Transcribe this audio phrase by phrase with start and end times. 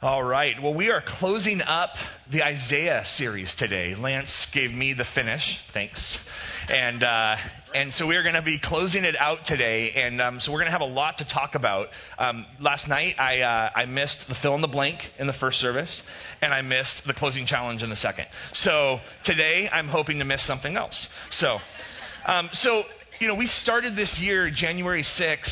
[0.00, 0.54] All right.
[0.62, 1.90] Well, we are closing up
[2.30, 3.96] the Isaiah series today.
[3.96, 5.42] Lance gave me the finish.
[5.74, 6.18] Thanks.
[6.68, 7.34] And uh,
[7.74, 9.90] and so we are going to be closing it out today.
[9.96, 11.88] And um, so we're going to have a lot to talk about.
[12.16, 15.58] Um, last night I uh, I missed the fill in the blank in the first
[15.58, 15.90] service,
[16.42, 18.26] and I missed the closing challenge in the second.
[18.52, 21.08] So today I'm hoping to miss something else.
[21.40, 21.58] So
[22.28, 22.84] um, so
[23.18, 25.50] you know we started this year January sixth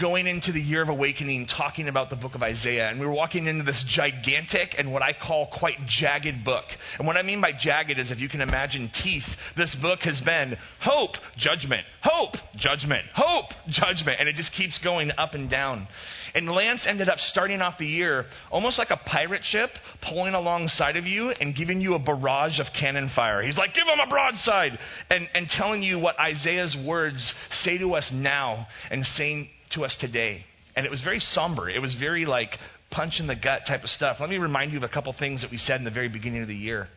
[0.00, 2.88] going into the year of awakening talking about the book of Isaiah.
[2.88, 6.64] And we were walking into this gigantic and what I call quite jagged book.
[6.98, 9.24] And what I mean by jagged is if you can imagine teeth,
[9.56, 14.20] this book has been hope, judgment, hope, judgment, hope, judgment.
[14.20, 15.86] And it just keeps going up and down.
[16.34, 19.70] And Lance ended up starting off the year almost like a pirate ship
[20.08, 23.42] pulling alongside of you and giving you a barrage of cannon fire.
[23.42, 24.78] He's like, give him a broadside!
[25.10, 29.96] And, and telling you what Isaiah's words say to us now and saying, to us
[30.00, 30.44] today.
[30.76, 31.70] And it was very somber.
[31.70, 32.50] It was very like
[32.90, 34.16] punch in the gut type of stuff.
[34.20, 36.42] Let me remind you of a couple things that we said in the very beginning
[36.42, 36.88] of the year.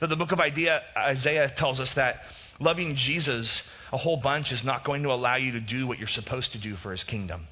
[0.00, 2.16] That the book of Isaiah tells us that
[2.60, 6.08] loving Jesus a whole bunch is not going to allow you to do what you're
[6.08, 7.46] supposed to do for his kingdom.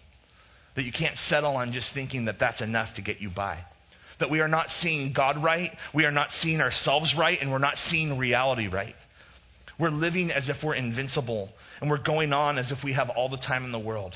[0.77, 3.61] That you can't settle on just thinking that that's enough to get you by.
[4.20, 7.58] That we are not seeing God right, we are not seeing ourselves right, and we're
[7.58, 8.95] not seeing reality right.
[9.78, 11.48] We're living as if we're invincible,
[11.80, 14.14] and we're going on as if we have all the time in the world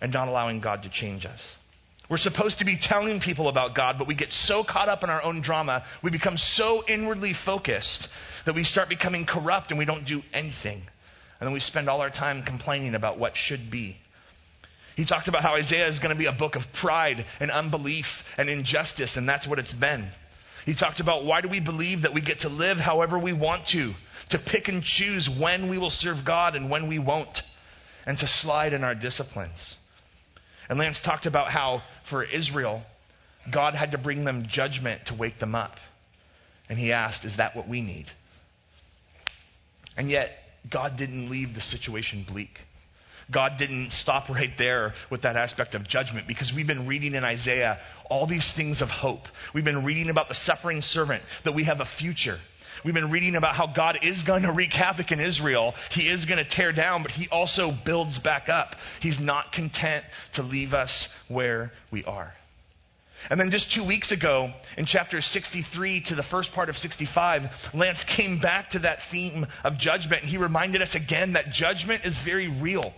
[0.00, 1.40] and not allowing God to change us.
[2.10, 5.10] We're supposed to be telling people about God, but we get so caught up in
[5.10, 8.08] our own drama, we become so inwardly focused
[8.46, 10.82] that we start becoming corrupt and we don't do anything.
[11.38, 13.96] And then we spend all our time complaining about what should be.
[14.96, 18.04] He talked about how Isaiah is going to be a book of pride and unbelief
[18.36, 20.10] and injustice, and that's what it's been.
[20.66, 23.68] He talked about why do we believe that we get to live however we want
[23.68, 23.94] to,
[24.30, 27.38] to pick and choose when we will serve God and when we won't,
[28.04, 29.56] and to slide in our disciplines.
[30.70, 32.82] And Lance talked about how for Israel,
[33.52, 35.72] God had to bring them judgment to wake them up.
[36.68, 38.06] And he asked, Is that what we need?
[39.96, 40.30] And yet,
[40.72, 42.50] God didn't leave the situation bleak.
[43.32, 47.24] God didn't stop right there with that aspect of judgment because we've been reading in
[47.24, 49.22] Isaiah all these things of hope.
[49.52, 52.38] We've been reading about the suffering servant, that we have a future,
[52.84, 55.74] We've been reading about how God is going to wreak havoc in Israel.
[55.92, 58.70] He is going to tear down, but He also builds back up.
[59.00, 60.04] He's not content
[60.36, 62.32] to leave us where we are.
[63.28, 67.42] And then just two weeks ago, in chapter 63 to the first part of 65,
[67.74, 70.22] Lance came back to that theme of judgment.
[70.22, 72.92] And he reminded us again that judgment is very real.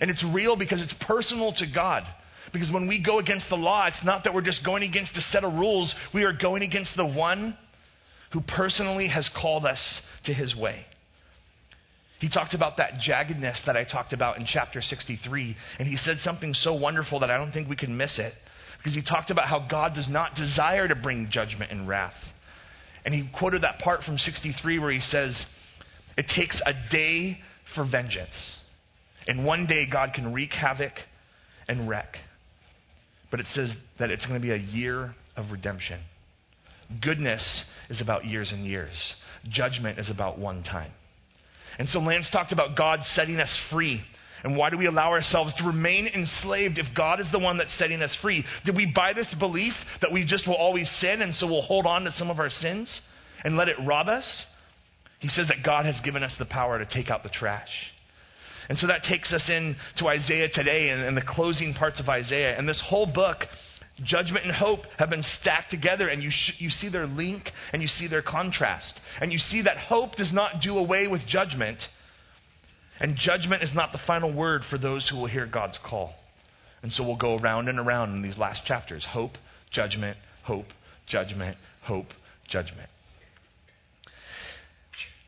[0.00, 2.04] And it's real because it's personal to God.
[2.52, 5.20] Because when we go against the law, it's not that we're just going against a
[5.32, 7.56] set of rules, we are going against the one
[8.34, 9.80] who personally has called us
[10.26, 10.84] to his way.
[12.18, 16.18] He talked about that jaggedness that I talked about in chapter 63, and he said
[16.18, 18.34] something so wonderful that I don't think we can miss it.
[18.78, 22.12] Because he talked about how God does not desire to bring judgment and wrath.
[23.04, 25.40] And he quoted that part from 63 where he says,
[26.18, 27.38] It takes a day
[27.74, 28.34] for vengeance.
[29.28, 30.92] And one day God can wreak havoc
[31.68, 32.16] and wreck.
[33.30, 36.00] But it says that it's going to be a year of redemption.
[37.00, 39.14] Goodness is about years and years,
[39.48, 40.92] judgment is about one time.
[41.78, 44.02] And so Lance talked about God setting us free.
[44.44, 47.76] And why do we allow ourselves to remain enslaved if God is the one that's
[47.78, 48.44] setting us free?
[48.66, 51.86] Did we buy this belief that we just will always sin and so we'll hold
[51.86, 53.00] on to some of our sins
[53.42, 54.44] and let it rob us?
[55.20, 57.70] He says that God has given us the power to take out the trash.
[58.68, 62.56] And so that takes us into Isaiah today and, and the closing parts of Isaiah.
[62.56, 63.38] And this whole book
[64.02, 67.80] Judgment and hope have been stacked together, and you, sh- you see their link and
[67.80, 68.98] you see their contrast.
[69.20, 71.78] And you see that hope does not do away with judgment,
[72.98, 76.14] and judgment is not the final word for those who will hear God's call.
[76.82, 79.32] And so we'll go around and around in these last chapters hope,
[79.70, 80.66] judgment, hope,
[81.06, 82.08] judgment, hope,
[82.48, 82.90] judgment.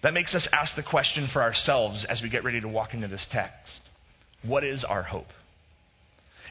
[0.03, 3.09] That makes us ask the question for ourselves as we get ready to walk into
[3.09, 3.81] this text
[4.43, 5.29] What is our hope?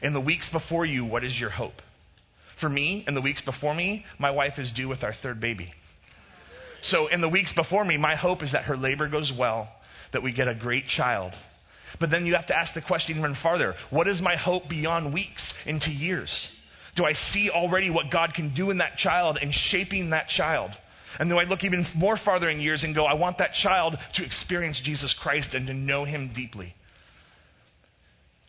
[0.02, 1.80] In the weeks before you, what is your hope?
[2.60, 5.72] For me, in the weeks before me, my wife is due with our third baby.
[6.82, 9.68] So, in the weeks before me, my hope is that her labor goes well,
[10.12, 11.32] that we get a great child.
[12.00, 15.12] But then you have to ask the question even farther what is my hope beyond
[15.12, 16.30] weeks into years?
[16.96, 20.70] Do I see already what God can do in that child and shaping that child?
[21.18, 23.96] And do I look even more farther in years and go, I want that child
[24.14, 26.74] to experience Jesus Christ and to know him deeply?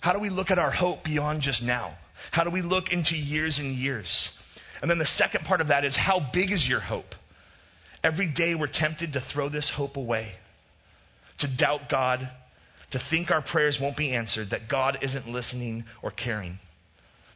[0.02, 1.98] How do we look at our hope beyond just now?
[2.32, 4.08] How do we look into years and years?
[4.82, 7.16] And then the second part of that is how big is your hope?
[8.04, 10.34] Every day we're tempted to throw this hope away,
[11.40, 12.30] to doubt God,
[12.92, 16.60] to think our prayers won't be answered, that God isn't listening or caring,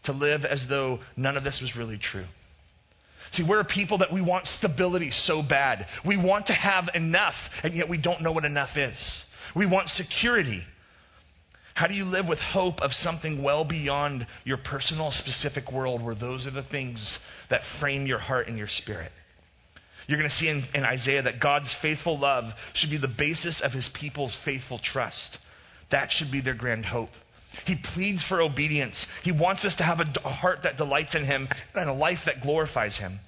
[0.06, 2.26] to live as though none of this was really true.
[3.34, 5.86] See, we're a people that we want stability so bad.
[6.06, 8.98] We want to have enough, and yet we don't know what enough is.
[9.56, 10.64] We want security.
[11.82, 16.14] How do you live with hope of something well beyond your personal, specific world where
[16.14, 17.18] those are the things
[17.50, 19.12] that frame your heart and your spirit?
[20.06, 22.44] You're going to see in, in, Isaiah that God's faithful love
[22.76, 25.40] should be the basis of his people's faithful trust.
[25.90, 27.10] That should be their grand hope.
[27.66, 29.04] He pleads for obedience.
[29.24, 32.20] He wants us to have a, a heart that delights in him and a life
[32.28, 33.20] that glorifies him.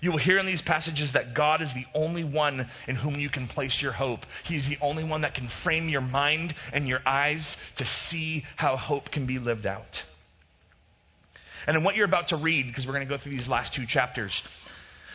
[0.00, 3.30] You will hear in these passages that God is the only one in whom you
[3.30, 4.20] can place your hope.
[4.44, 8.76] He's the only one that can frame your mind and your eyes to see how
[8.76, 9.84] hope can be lived out.
[11.66, 13.74] And in what you're about to read, because we're going to go through these last
[13.74, 14.32] two chapters,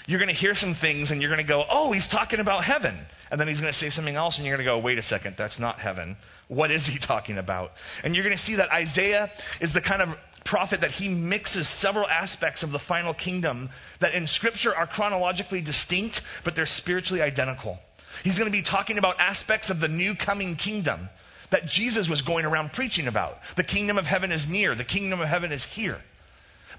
[0.05, 2.63] you're going to hear some things and you're going to go, oh, he's talking about
[2.63, 2.99] heaven.
[3.31, 5.03] And then he's going to say something else and you're going to go, wait a
[5.03, 6.17] second, that's not heaven.
[6.49, 7.71] What is he talking about?
[8.03, 9.29] And you're going to see that Isaiah
[9.61, 10.09] is the kind of
[10.45, 13.69] prophet that he mixes several aspects of the final kingdom
[14.01, 17.79] that in Scripture are chronologically distinct, but they're spiritually identical.
[18.23, 21.09] He's going to be talking about aspects of the new coming kingdom
[21.51, 23.35] that Jesus was going around preaching about.
[23.57, 25.99] The kingdom of heaven is near, the kingdom of heaven is here.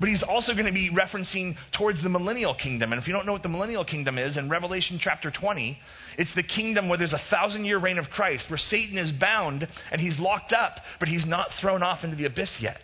[0.01, 2.93] But he's also going to be referencing towards the millennial kingdom.
[2.93, 5.79] And if you don't know what the millennial kingdom is, in Revelation chapter 20,
[6.19, 9.67] it's the kingdom where there's a thousand year reign of Christ, where Satan is bound
[9.93, 12.79] and he's locked up, but he's not thrown off into the abyss yet.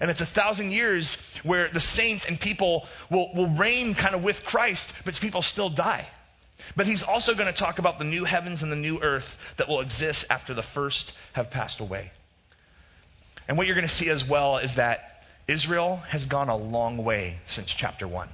[0.00, 4.22] And it's a thousand years where the saints and people will, will reign kind of
[4.22, 6.06] with Christ, but people still die.
[6.76, 9.24] But he's also going to talk about the new heavens and the new earth
[9.58, 12.10] that will exist after the first have passed away.
[13.48, 14.98] And what you're going to see as well is that
[15.48, 18.28] Israel has gone a long way since chapter 1.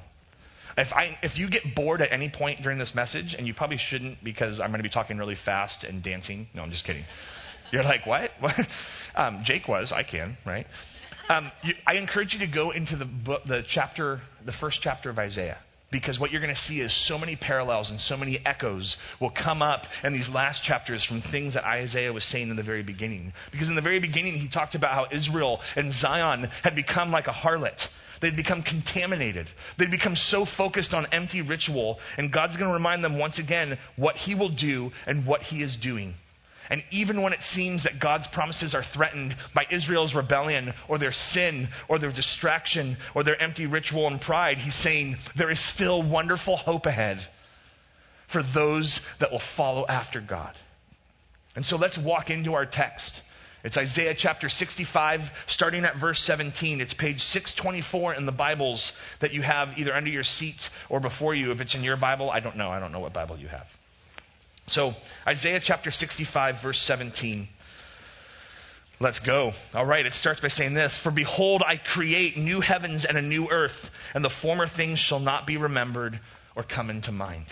[0.76, 3.81] If, I, if you get bored at any point during this message, and you probably
[3.90, 6.46] shouldn't because I'm going to be talking really fast and dancing.
[6.54, 7.04] No, I'm just kidding.
[7.72, 8.31] You're like, what?
[9.16, 9.93] um, Jake was.
[9.94, 10.66] I can, right?
[11.28, 15.10] Um, you, I encourage you to go into the book, the chapter, the first chapter
[15.10, 15.58] of Isaiah,
[15.92, 19.32] because what you're going to see is so many parallels and so many echoes will
[19.32, 22.82] come up in these last chapters from things that Isaiah was saying in the very
[22.82, 23.34] beginning.
[23.52, 27.26] Because in the very beginning, he talked about how Israel and Zion had become like
[27.26, 27.78] a harlot.
[28.22, 29.46] They'd become contaminated.
[29.78, 33.78] They'd become so focused on empty ritual, and God's going to remind them once again
[33.96, 36.14] what He will do and what He is doing.
[36.70, 41.14] And even when it seems that God's promises are threatened by Israel's rebellion or their
[41.32, 46.08] sin or their distraction or their empty ritual and pride, he's saying there is still
[46.08, 47.18] wonderful hope ahead
[48.32, 50.54] for those that will follow after God.
[51.56, 53.10] And so let's walk into our text.
[53.64, 56.80] It's Isaiah chapter 65, starting at verse 17.
[56.80, 61.34] It's page 624 in the Bibles that you have either under your seats or before
[61.34, 61.50] you.
[61.50, 62.68] If it's in your Bible, I don't know.
[62.68, 63.66] I don't know what Bible you have.
[64.70, 64.92] So,
[65.26, 67.48] Isaiah chapter 65, verse 17.
[69.00, 69.52] Let's go.
[69.74, 73.22] All right, it starts by saying this For behold, I create new heavens and a
[73.22, 73.70] new earth,
[74.14, 76.18] and the former things shall not be remembered
[76.56, 77.46] or come into mind.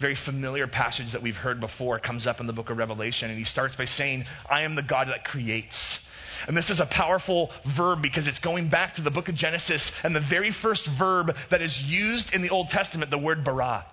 [0.00, 3.38] Very familiar passage that we've heard before comes up in the book of Revelation, and
[3.38, 5.98] he starts by saying, I am the God that creates.
[6.48, 9.88] And this is a powerful verb because it's going back to the book of Genesis
[10.02, 13.86] and the very first verb that is used in the Old Testament, the word bara.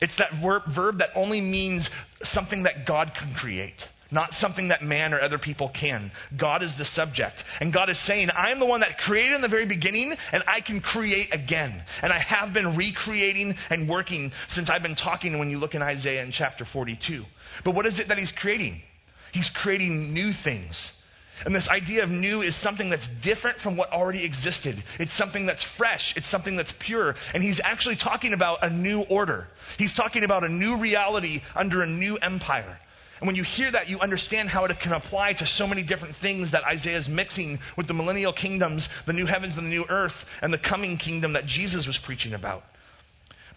[0.00, 1.88] It's that verb that only means
[2.22, 3.76] something that God can create,
[4.10, 6.10] not something that man or other people can.
[6.38, 7.36] God is the subject.
[7.60, 10.42] And God is saying, I am the one that created in the very beginning, and
[10.46, 11.82] I can create again.
[12.02, 15.82] And I have been recreating and working since I've been talking when you look in
[15.82, 17.24] Isaiah in chapter 42.
[17.64, 18.80] But what is it that He's creating?
[19.32, 20.92] He's creating new things.
[21.44, 24.82] And this idea of new is something that's different from what already existed.
[24.98, 26.14] It's something that's fresh.
[26.16, 27.14] It's something that's pure.
[27.34, 29.48] And he's actually talking about a new order.
[29.76, 32.78] He's talking about a new reality under a new empire.
[33.20, 36.16] And when you hear that, you understand how it can apply to so many different
[36.20, 39.86] things that Isaiah is mixing with the millennial kingdoms, the new heavens and the new
[39.88, 40.12] earth,
[40.42, 42.62] and the coming kingdom that Jesus was preaching about.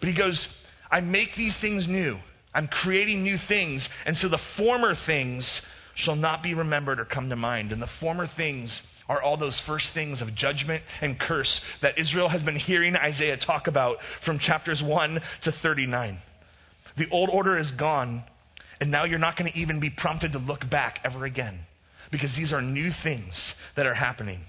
[0.00, 0.46] But he goes,
[0.90, 2.18] I make these things new.
[2.54, 3.86] I'm creating new things.
[4.06, 5.60] And so the former things
[6.04, 7.72] shall not be remembered or come to mind.
[7.72, 12.28] And the former things are all those first things of judgment and curse that Israel
[12.28, 16.18] has been hearing Isaiah talk about from chapters 1 to 39.
[16.96, 18.22] The old order is gone,
[18.80, 21.60] and now you're not going to even be prompted to look back ever again
[22.12, 23.32] because these are new things
[23.76, 24.40] that are happening.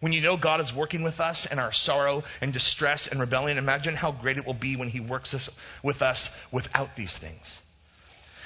[0.00, 3.56] When you know God is working with us in our sorrow and distress and rebellion,
[3.56, 5.34] imagine how great it will be when He works
[5.82, 7.40] with us without these things.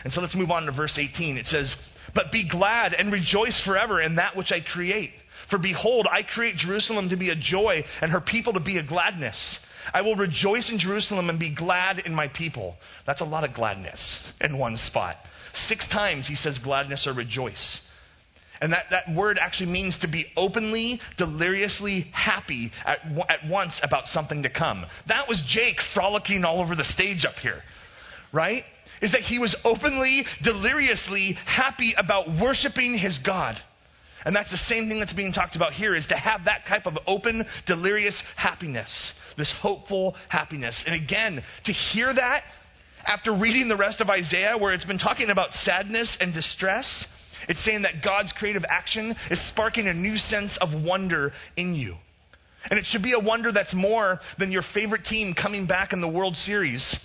[0.04, 1.36] And so let's move on to verse 18.
[1.36, 1.74] It says,
[2.14, 5.10] But be glad and rejoice forever in that which I create.
[5.50, 8.86] For behold, I create Jerusalem to be a joy and her people to be a
[8.86, 9.58] gladness.
[9.92, 12.76] I will rejoice in Jerusalem and be glad in my people.
[13.06, 14.00] That's a lot of gladness
[14.40, 15.16] in one spot.
[15.68, 17.80] Six times he says gladness or rejoice.
[18.60, 24.06] And that, that word actually means to be openly, deliriously happy at, at once about
[24.06, 24.84] something to come.
[25.06, 27.62] That was Jake frolicking all over the stage up here,
[28.32, 28.64] right?
[29.00, 33.56] Is that he was openly, deliriously happy about worshiping his God.
[34.24, 36.86] And that's the same thing that's being talked about here is to have that type
[36.86, 38.88] of open, delirious happiness,
[39.36, 40.80] this hopeful happiness.
[40.86, 42.42] And again, to hear that
[43.06, 47.06] after reading the rest of Isaiah, where it's been talking about sadness and distress,
[47.48, 51.94] it's saying that God's creative action is sparking a new sense of wonder in you.
[52.70, 56.00] And it should be a wonder that's more than your favorite team coming back in
[56.00, 56.98] the World Series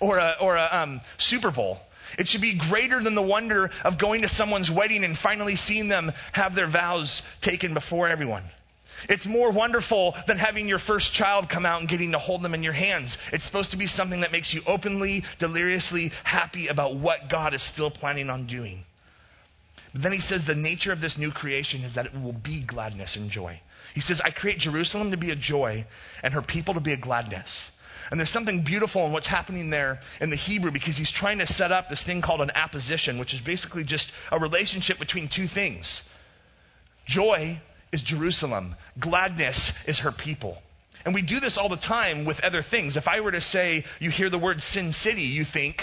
[0.00, 1.78] or a, or a um, Super Bowl.
[2.18, 5.88] It should be greater than the wonder of going to someone's wedding and finally seeing
[5.88, 8.44] them have their vows taken before everyone.
[9.08, 12.54] It's more wonderful than having your first child come out and getting to hold them
[12.54, 13.14] in your hands.
[13.32, 17.70] It's supposed to be something that makes you openly, deliriously happy about what God is
[17.72, 18.84] still planning on doing.
[19.92, 22.64] But then he says the nature of this new creation is that it will be
[22.66, 23.60] gladness and joy.
[23.94, 25.86] He says, I create Jerusalem to be a joy
[26.22, 27.48] and her people to be a gladness.
[28.10, 31.46] And there's something beautiful in what's happening there in the Hebrew because he's trying to
[31.46, 35.46] set up this thing called an apposition, which is basically just a relationship between two
[35.52, 36.02] things.
[37.06, 37.60] Joy
[37.92, 40.58] is Jerusalem, gladness is her people.
[41.04, 42.96] And we do this all the time with other things.
[42.96, 45.76] If I were to say, you hear the word Sin City, you think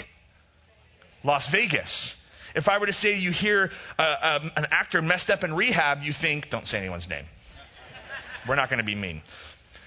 [1.24, 2.14] Las Vegas.
[2.54, 6.02] If I were to say you hear uh, um, an actor messed up in rehab,
[6.02, 7.24] you think, don't say anyone's name.
[8.46, 9.22] We're not going to be mean.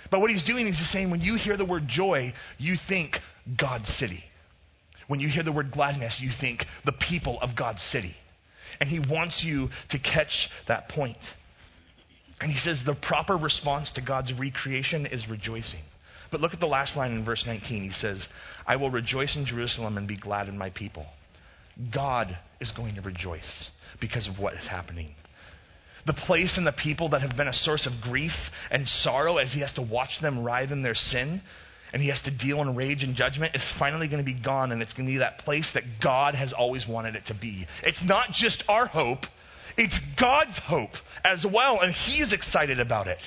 [0.09, 3.15] But what he's doing is he's saying when you hear the word joy, you think
[3.59, 4.23] God's city.
[5.07, 8.15] When you hear the word gladness, you think the people of God's city.
[8.79, 11.17] And he wants you to catch that point.
[12.39, 15.81] And he says the proper response to God's recreation is rejoicing.
[16.31, 17.83] But look at the last line in verse 19.
[17.83, 18.25] He says,
[18.65, 21.05] I will rejoice in Jerusalem and be glad in my people.
[21.93, 23.69] God is going to rejoice
[24.01, 25.15] because of what is happening.
[26.07, 28.31] The place and the people that have been a source of grief
[28.71, 31.41] and sorrow as he has to watch them writhe in their sin
[31.93, 34.71] and he has to deal in rage and judgment is finally going to be gone
[34.71, 37.65] and it's going to be that place that God has always wanted it to be.
[37.83, 39.19] It's not just our hope,
[39.77, 40.91] it's God's hope
[41.23, 43.19] as well, and he is excited about it.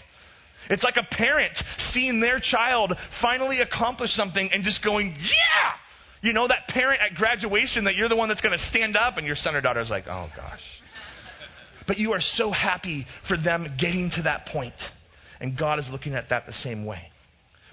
[0.69, 1.53] It's like a parent
[1.93, 5.73] seeing their child finally accomplish something and just going, yeah!
[6.23, 9.17] You know, that parent at graduation that you're the one that's going to stand up,
[9.17, 10.61] and your son or daughter's like, oh gosh.
[11.87, 14.75] But you are so happy for them getting to that point.
[15.41, 17.11] And God is looking at that the same way.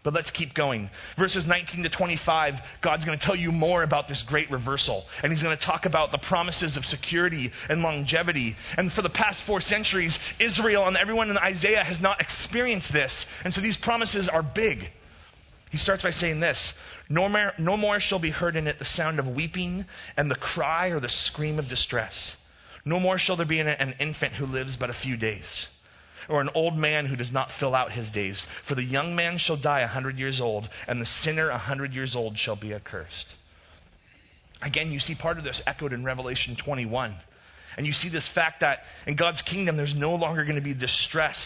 [0.03, 0.89] But let's keep going.
[1.19, 5.03] Verses 19 to 25, God's going to tell you more about this great reversal.
[5.21, 8.55] And He's going to talk about the promises of security and longevity.
[8.77, 13.13] And for the past four centuries, Israel and everyone in Isaiah has not experienced this.
[13.43, 14.79] And so these promises are big.
[15.71, 16.57] He starts by saying this
[17.09, 19.85] no more, no more shall be heard in it the sound of weeping
[20.15, 22.13] and the cry or the scream of distress.
[22.87, 25.43] No more shall there be it an infant who lives but a few days,
[26.29, 28.41] or an old man who does not fill out his days.
[28.69, 31.91] For the young man shall die a hundred years old, and the sinner a hundred
[31.91, 33.35] years old shall be accursed.
[34.61, 37.13] Again, you see part of this echoed in Revelation 21.
[37.75, 40.73] And you see this fact that in God's kingdom, there's no longer going to be
[40.73, 41.37] distress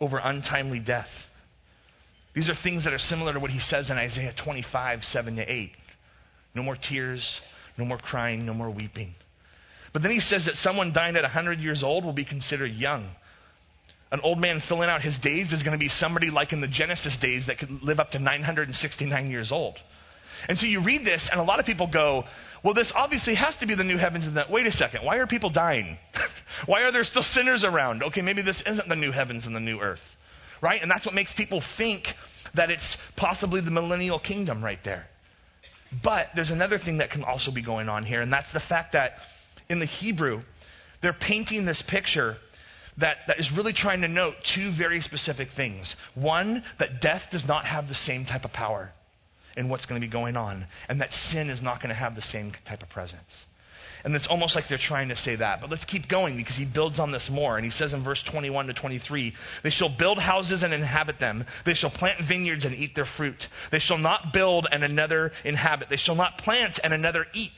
[0.00, 1.08] over untimely death.
[2.36, 5.42] These are things that are similar to what he says in Isaiah 25, 7 to
[5.42, 5.72] 8.
[6.54, 7.26] No more tears,
[7.76, 9.16] no more crying, no more weeping.
[9.96, 13.08] But then he says that someone dying at 100 years old will be considered young.
[14.12, 16.68] An old man filling out his days is going to be somebody like in the
[16.68, 19.76] Genesis days that could live up to 969 years old.
[20.48, 22.24] And so you read this, and a lot of people go,
[22.62, 24.50] well, this obviously has to be the new heavens and that.
[24.50, 25.02] Wait a second.
[25.02, 25.96] Why are people dying?
[26.66, 28.02] why are there still sinners around?
[28.02, 30.00] Okay, maybe this isn't the new heavens and the new earth
[30.62, 30.80] right?
[30.80, 32.04] And that's what makes people think
[32.54, 35.06] that it's possibly the millennial kingdom right there.
[36.02, 38.92] But there's another thing that can also be going on here, and that's the fact
[38.92, 39.12] that
[39.68, 40.42] in the Hebrew,
[41.02, 42.36] they're painting this picture
[42.98, 45.94] that, that is really trying to note two very specific things.
[46.14, 48.90] One, that death does not have the same type of power
[49.56, 52.14] in what's going to be going on, and that sin is not going to have
[52.14, 53.46] the same type of presence.
[54.04, 55.60] And it's almost like they're trying to say that.
[55.60, 57.56] But let's keep going because he builds on this more.
[57.56, 59.32] And he says in verse 21 to 23
[59.64, 61.44] They shall build houses and inhabit them.
[61.64, 63.42] They shall plant vineyards and eat their fruit.
[63.72, 65.88] They shall not build and another inhabit.
[65.90, 67.50] They shall not plant and another eat.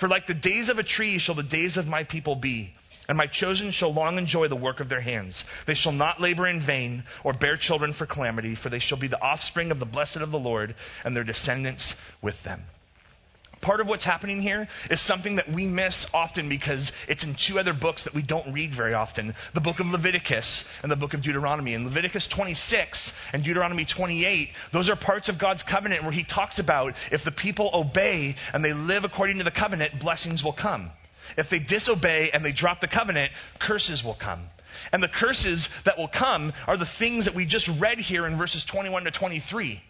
[0.00, 2.74] For like the days of a tree shall the days of my people be.
[3.08, 5.42] And my chosen shall long enjoy the work of their hands.
[5.66, 9.08] They shall not labor in vain or bear children for calamity, for they shall be
[9.08, 10.74] the offspring of the blessed of the Lord,
[11.04, 12.64] and their descendants with them.
[13.60, 17.58] Part of what's happening here is something that we miss often because it's in two
[17.58, 21.14] other books that we don't read very often the book of Leviticus and the book
[21.14, 21.74] of Deuteronomy.
[21.74, 26.58] In Leviticus 26 and Deuteronomy 28, those are parts of God's covenant where He talks
[26.58, 30.92] about if the people obey and they live according to the covenant, blessings will come.
[31.36, 34.46] if they disobey and they drop the covenant, curses will come.
[34.92, 38.38] And the curses that will come are the things that we just read here in
[38.38, 39.80] verses 21 to 23.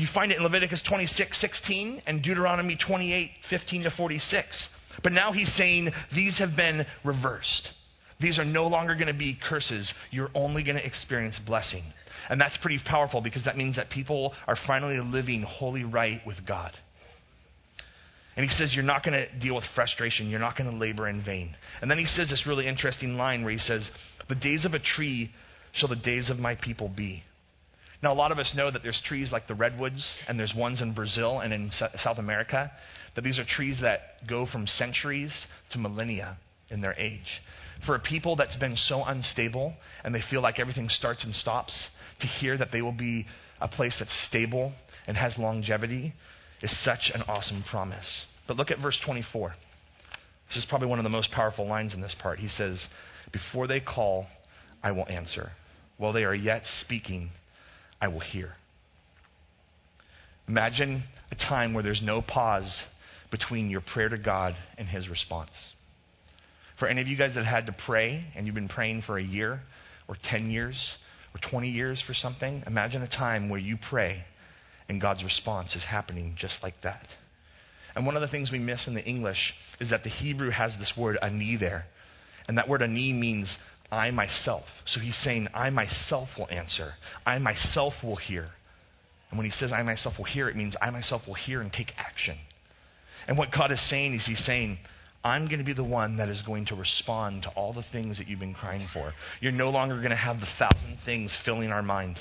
[0.00, 4.68] You find it in Leviticus 26, 16 and Deuteronomy 28, 15 to 46.
[5.04, 7.68] But now he's saying these have been reversed.
[8.20, 9.92] These are no longer going to be curses.
[10.10, 11.84] You're only going to experience blessing.
[12.28, 16.44] And that's pretty powerful because that means that people are finally living holy right with
[16.46, 16.72] God.
[18.36, 20.28] And he says, You're not going to deal with frustration.
[20.28, 21.54] You're not going to labor in vain.
[21.80, 23.88] And then he says this really interesting line where he says,
[24.28, 25.30] The days of a tree
[25.72, 27.22] shall the days of my people be.
[28.04, 30.82] Now, a lot of us know that there's trees like the redwoods, and there's ones
[30.82, 32.70] in Brazil and in South America,
[33.14, 35.32] that these are trees that go from centuries
[35.70, 36.36] to millennia
[36.68, 37.40] in their age.
[37.86, 39.72] For a people that's been so unstable
[40.04, 41.72] and they feel like everything starts and stops,
[42.20, 43.24] to hear that they will be
[43.62, 44.74] a place that's stable
[45.06, 46.12] and has longevity
[46.60, 48.04] is such an awesome promise.
[48.46, 49.54] But look at verse 24.
[50.48, 52.38] This is probably one of the most powerful lines in this part.
[52.38, 52.86] He says,
[53.32, 54.26] Before they call,
[54.82, 55.52] I will answer.
[55.96, 57.30] While they are yet speaking,
[58.04, 58.52] I will hear.
[60.46, 62.70] Imagine a time where there's no pause
[63.30, 65.52] between your prayer to God and His response.
[66.78, 69.24] For any of you guys that had to pray and you've been praying for a
[69.24, 69.62] year
[70.06, 70.76] or 10 years
[71.34, 74.22] or 20 years for something, imagine a time where you pray
[74.90, 77.06] and God's response is happening just like that.
[77.96, 80.72] And one of the things we miss in the English is that the Hebrew has
[80.78, 81.86] this word ani there.
[82.48, 83.56] And that word ani means
[83.94, 84.64] I myself.
[84.86, 86.94] So he's saying, I myself will answer.
[87.24, 88.48] I myself will hear.
[89.30, 91.72] And when he says, I myself will hear, it means I myself will hear and
[91.72, 92.38] take action.
[93.26, 94.78] And what God is saying is, He's saying,
[95.24, 98.18] I'm going to be the one that is going to respond to all the things
[98.18, 99.14] that you've been crying for.
[99.40, 102.18] You're no longer going to have the thousand things filling our mind.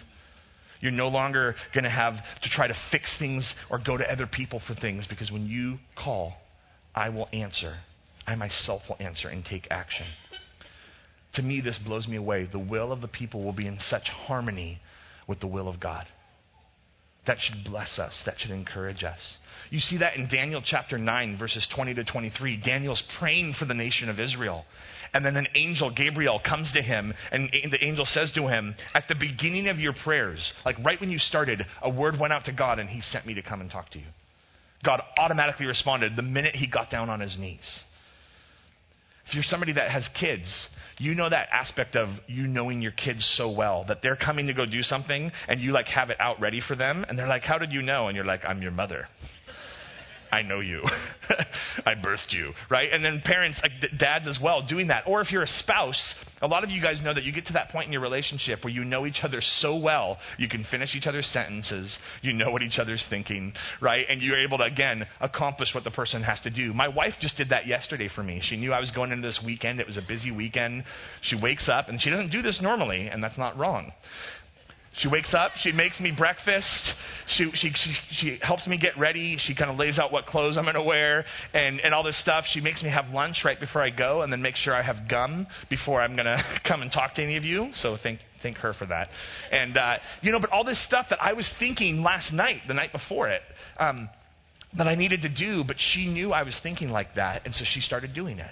[0.80, 4.28] You're no longer going to have to try to fix things or go to other
[4.28, 6.34] people for things because when you call,
[6.96, 7.78] I will answer.
[8.26, 10.06] I myself will answer and take action.
[11.36, 12.48] To me, this blows me away.
[12.52, 14.80] The will of the people will be in such harmony
[15.28, 16.06] with the will of God.
[17.26, 18.14] That should bless us.
[18.26, 19.20] That should encourage us.
[19.70, 22.62] You see that in Daniel chapter 9, verses 20 to 23.
[22.64, 24.66] Daniel's praying for the nation of Israel.
[25.14, 29.08] And then an angel, Gabriel, comes to him, and the angel says to him, At
[29.08, 32.52] the beginning of your prayers, like right when you started, a word went out to
[32.52, 34.06] God, and he sent me to come and talk to you.
[34.84, 37.84] God automatically responded the minute he got down on his knees.
[39.28, 43.26] If you're somebody that has kids, you know that aspect of you knowing your kids
[43.38, 46.40] so well that they're coming to go do something and you like have it out
[46.40, 48.08] ready for them and they're like, How did you know?
[48.08, 49.08] And you're like, I'm your mother.
[50.34, 50.82] I know you.
[51.86, 52.92] I birthed you, right?
[52.92, 55.04] And then parents, like dads as well, doing that.
[55.06, 57.54] Or if you're a spouse, a lot of you guys know that you get to
[57.54, 60.96] that point in your relationship where you know each other so well, you can finish
[60.96, 64.08] each other's sentences, you know what each other's thinking, right?
[64.10, 66.74] And you're able to, again, accomplish what the person has to do.
[66.74, 68.42] My wife just did that yesterday for me.
[68.44, 69.80] She knew I was going into this weekend.
[69.80, 70.84] It was a busy weekend.
[71.22, 73.92] She wakes up, and she doesn't do this normally, and that's not wrong.
[74.98, 76.92] She wakes up, she makes me breakfast,
[77.36, 80.56] she, she, she, she helps me get ready, she kind of lays out what clothes
[80.56, 82.46] I'm going to wear, and, and all this stuff.
[82.54, 85.10] She makes me have lunch right before I go, and then make sure I have
[85.10, 87.72] gum before I'm going to come and talk to any of you.
[87.78, 89.10] So thank, thank her for that.
[89.52, 92.76] And, uh, you know, but all this stuff that I was thinking last night, the
[92.76, 93.42] night before it,
[93.80, 94.10] um,
[94.78, 97.66] that I needed to do, but she knew I was thinking like that, and so
[97.74, 98.52] she started doing it.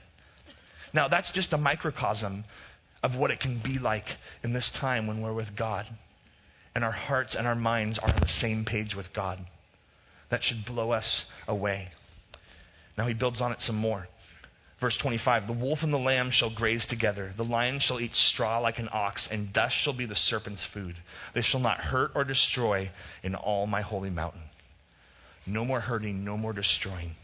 [0.91, 2.45] Now, that's just a microcosm
[3.03, 4.05] of what it can be like
[4.43, 5.85] in this time when we're with God
[6.75, 9.39] and our hearts and our minds are on the same page with God.
[10.29, 11.89] That should blow us away.
[12.97, 14.07] Now he builds on it some more.
[14.79, 17.33] Verse 25 The wolf and the lamb shall graze together.
[17.37, 20.95] The lion shall eat straw like an ox, and dust shall be the serpent's food.
[21.35, 22.89] They shall not hurt or destroy
[23.23, 24.41] in all my holy mountain.
[25.45, 27.15] No more hurting, no more destroying.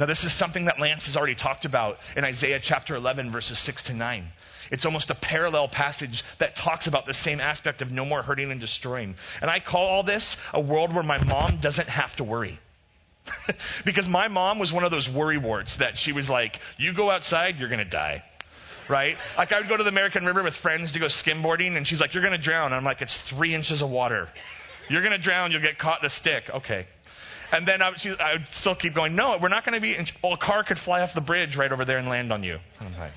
[0.00, 3.60] Now, this is something that Lance has already talked about in Isaiah chapter 11, verses
[3.64, 4.28] 6 to 9.
[4.70, 8.50] It's almost a parallel passage that talks about the same aspect of no more hurting
[8.50, 9.14] and destroying.
[9.40, 12.58] And I call all this a world where my mom doesn't have to worry.
[13.84, 17.10] because my mom was one of those worry warts that she was like, you go
[17.10, 18.22] outside, you're going to die.
[18.88, 19.16] Right?
[19.36, 22.00] Like I would go to the American River with friends to go skimboarding, and she's
[22.00, 22.66] like, you're going to drown.
[22.66, 24.28] And I'm like, it's three inches of water.
[24.88, 26.44] You're going to drown, you'll get caught in a stick.
[26.52, 26.86] Okay.
[27.52, 29.80] And then I would, she, I would still keep going, no, we're not going to
[29.80, 32.42] be, well, a car could fly off the bridge right over there and land on
[32.42, 32.56] you.
[32.80, 33.12] Like,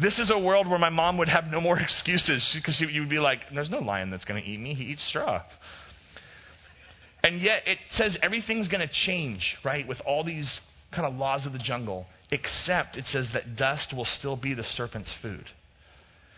[0.00, 3.10] this is a world where my mom would have no more excuses because you would
[3.10, 4.74] be like, there's no lion that's going to eat me.
[4.74, 5.42] He eats straw.
[7.24, 10.60] And yet it says everything's going to change, right, with all these
[10.94, 14.62] kind of laws of the jungle, except it says that dust will still be the
[14.62, 15.46] serpent's food.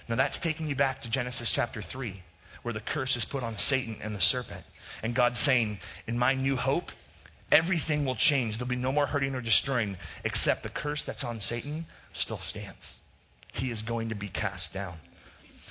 [0.09, 2.23] Now that's taking you back to Genesis chapter 3,
[2.67, 4.65] where the curse is put on Satan and the serpent.
[5.05, 6.87] And God's saying, in my new hope,
[7.53, 8.55] Everything will change.
[8.55, 11.87] There'll be no more hurting or destroying, except the curse that's on Satan
[12.25, 12.81] still stands.
[13.53, 14.99] He is going to be cast down.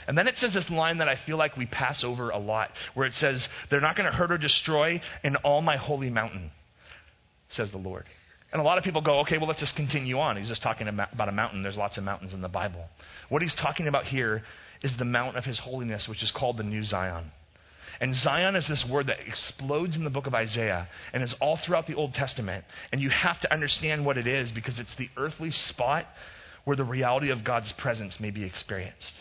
[0.08, 2.70] And then it says this line that I feel like we pass over a lot,
[2.94, 6.52] where it says, They're not going to hurt or destroy in all my holy mountain,
[7.50, 8.06] says the Lord.
[8.54, 10.38] And a lot of people go, okay, well, let's just continue on.
[10.38, 11.62] He's just talking about a mountain.
[11.62, 12.86] There's lots of mountains in the Bible.
[13.28, 14.44] What he's talking about here
[14.84, 17.32] is the mount of his holiness, which is called the New Zion.
[18.02, 21.58] And Zion is this word that explodes in the book of Isaiah and is all
[21.66, 22.66] throughout the Old Testament.
[22.92, 26.06] And you have to understand what it is because it's the earthly spot
[26.66, 29.12] where the reality of God's presence may be experienced.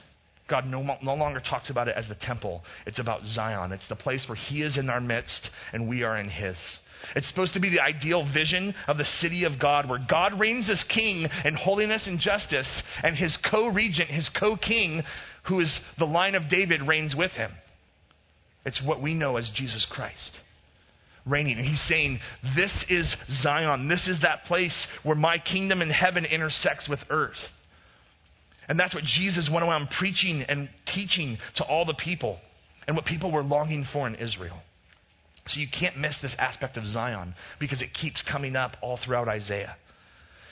[0.48, 2.62] God no, no longer talks about it as the temple.
[2.86, 3.72] It's about Zion.
[3.72, 6.56] It's the place where He is in our midst and we are in His.
[7.16, 10.70] It's supposed to be the ideal vision of the city of God, where God reigns
[10.70, 12.68] as king in holiness and justice,
[13.02, 15.02] and his co regent, his co king,
[15.48, 17.52] who is the line of David, reigns with him.
[18.64, 20.38] It's what we know as Jesus Christ
[21.26, 21.58] reigning.
[21.58, 22.20] And he's saying,
[22.56, 23.88] This is Zion.
[23.88, 27.32] This is that place where my kingdom in heaven intersects with earth.
[28.68, 32.38] And that's what Jesus went around preaching and teaching to all the people,
[32.86, 34.58] and what people were longing for in Israel.
[35.46, 39.28] So you can't miss this aspect of Zion because it keeps coming up all throughout
[39.28, 39.76] Isaiah.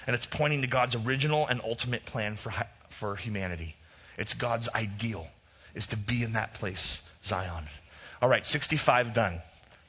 [0.07, 2.53] And it's pointing to God's original and ultimate plan for,
[3.01, 3.77] for humanity.
[4.19, 5.27] It's God's ideal,
[5.75, 7.67] is to be in that place, Zion.
[8.21, 9.41] All right, 65 done.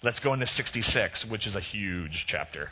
[0.01, 2.69] Let's go into 66, which is a huge chapter.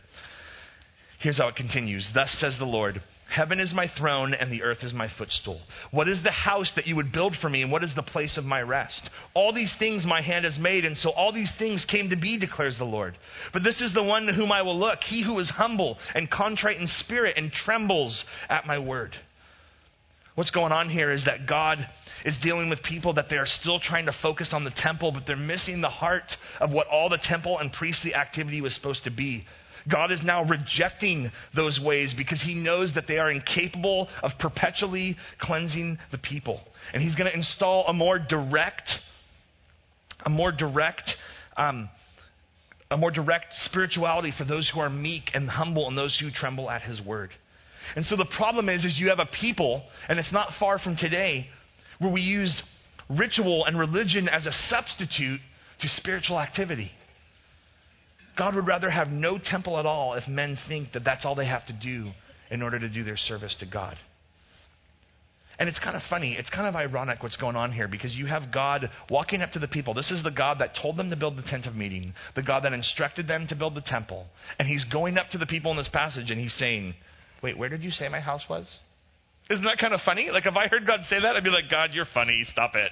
[1.20, 3.02] Here's how it continues Thus says the Lord.
[3.34, 5.62] Heaven is my throne, and the earth is my footstool.
[5.92, 8.38] What is the house that you would build for me, and what is the place
[8.38, 9.10] of my rest?
[9.34, 12.38] All these things my hand has made, and so all these things came to be,
[12.38, 13.18] declares the Lord.
[13.54, 16.30] But this is the one to whom I will look, he who is humble and
[16.30, 19.16] contrite in spirit and trembles at my word.
[20.36, 21.78] What's going on here is that God
[22.24, 25.24] is dealing with people that they are still trying to focus on the temple, but
[25.28, 29.12] they're missing the heart of what all the temple and priestly activity was supposed to
[29.12, 29.46] be.
[29.92, 35.18] God is now rejecting those ways because he knows that they are incapable of perpetually
[35.40, 36.62] cleansing the people.
[36.94, 38.90] And he's going to install a more direct,
[40.26, 41.10] a more direct,
[41.58, 41.90] um,
[42.90, 46.70] a more direct spirituality for those who are meek and humble and those who tremble
[46.70, 47.32] at his word.
[47.96, 50.96] And so the problem is, is you have a people, and it's not far from
[50.96, 51.48] today,
[52.00, 52.62] where we use
[53.10, 55.40] ritual and religion as a substitute
[55.82, 56.92] to spiritual activity.
[58.38, 61.48] God would rather have no temple at all if men think that that's all they
[61.48, 62.12] have to do
[62.50, 63.98] in order to do their service to God.
[65.60, 66.34] And it's kind of funny.
[66.34, 69.60] It's kind of ironic what's going on here because you have God walking up to
[69.60, 69.94] the people.
[69.94, 72.64] This is the God that told them to build the tent of meeting, the God
[72.64, 74.26] that instructed them to build the temple.
[74.58, 76.96] And he's going up to the people in this passage and he's saying,
[77.42, 78.68] Wait, where did you say my house was?
[79.50, 80.30] Isn't that kind of funny?
[80.32, 82.46] Like, if I heard God say that, I'd be like, God, you're funny.
[82.52, 82.92] Stop it.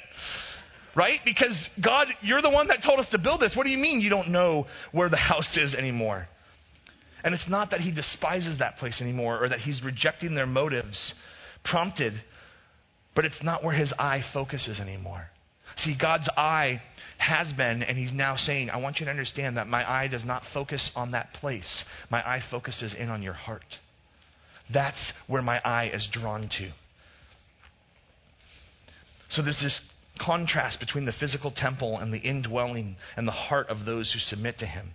[0.96, 1.20] Right?
[1.24, 3.54] Because God, you're the one that told us to build this.
[3.56, 6.28] What do you mean you don't know where the house is anymore?
[7.24, 11.14] And it's not that he despises that place anymore or that he's rejecting their motives
[11.64, 12.14] prompted,
[13.16, 15.30] but it's not where his eye focuses anymore.
[15.78, 16.82] See, God's eye
[17.18, 20.26] has been, and he's now saying, I want you to understand that my eye does
[20.26, 21.84] not focus on that place.
[22.10, 23.64] My eye focuses in on your heart.
[24.74, 26.72] That's where my eye is drawn to.
[29.32, 29.80] So there's this
[30.20, 34.60] contrast between the physical temple and the indwelling and the heart of those who submit
[34.60, 34.92] to him.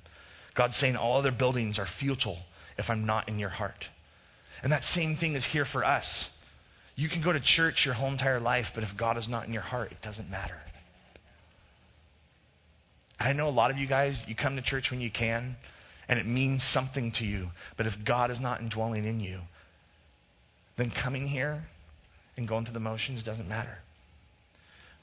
[0.56, 2.38] God's saying all other buildings are futile
[2.78, 3.86] if I'm not in your heart.
[4.62, 6.04] And that same thing is here for us.
[6.96, 9.52] You can go to church your whole entire life, but if God is not in
[9.52, 10.58] your heart, it doesn't matter.
[13.18, 15.56] I know a lot of you guys, you come to church when you can,
[16.08, 17.48] and it means something to you.
[17.76, 19.40] But if God is not indwelling in you,
[20.76, 21.64] then coming here
[22.36, 23.78] and going through the motions doesn't matter.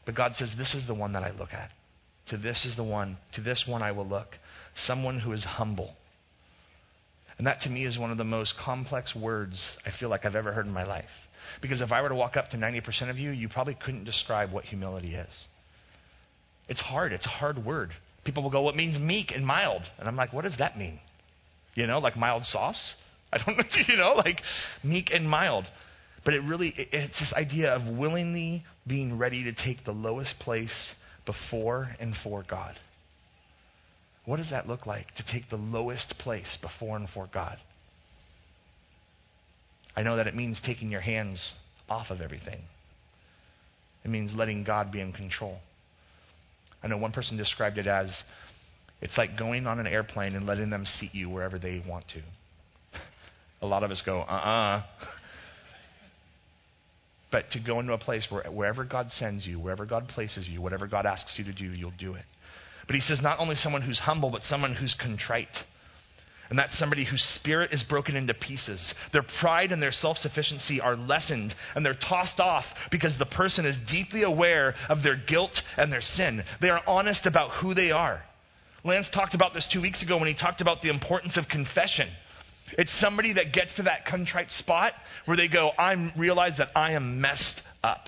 [0.05, 1.71] But God says, This is the one that I look at.
[2.29, 4.37] To this is the one, to this one I will look.
[4.85, 5.95] Someone who is humble.
[7.37, 10.35] And that to me is one of the most complex words I feel like I've
[10.35, 11.09] ever heard in my life.
[11.61, 14.51] Because if I were to walk up to 90% of you, you probably couldn't describe
[14.51, 15.33] what humility is.
[16.69, 17.11] It's hard.
[17.11, 17.91] It's a hard word.
[18.23, 19.81] People will go, What means meek and mild?
[19.97, 20.99] And I'm like, What does that mean?
[21.73, 22.93] You know, like mild sauce?
[23.31, 24.41] I don't know, you know, like
[24.83, 25.65] meek and mild.
[26.23, 30.93] But it really, it's this idea of willingly being ready to take the lowest place
[31.25, 32.75] before and for God.
[34.25, 37.57] What does that look like to take the lowest place before and for God?
[39.95, 41.53] I know that it means taking your hands
[41.89, 42.61] off of everything.
[44.05, 45.57] It means letting God be in control.
[46.83, 48.09] I know one person described it as
[49.01, 52.21] it's like going on an airplane and letting them seat you wherever they want to.
[53.61, 54.77] A lot of us go, uh uh-uh.
[54.77, 54.83] uh
[57.31, 60.61] But to go into a place where wherever God sends you, wherever God places you,
[60.61, 62.25] whatever God asks you to do, you'll do it.
[62.87, 65.47] But he says not only someone who's humble, but someone who's contrite.
[66.49, 68.93] And that's somebody whose spirit is broken into pieces.
[69.13, 73.65] Their pride and their self sufficiency are lessened, and they're tossed off because the person
[73.65, 76.43] is deeply aware of their guilt and their sin.
[76.59, 78.21] They are honest about who they are.
[78.83, 82.09] Lance talked about this two weeks ago when he talked about the importance of confession.
[82.77, 84.93] It's somebody that gets to that contrite spot
[85.25, 88.07] where they go, I realize that I am messed up.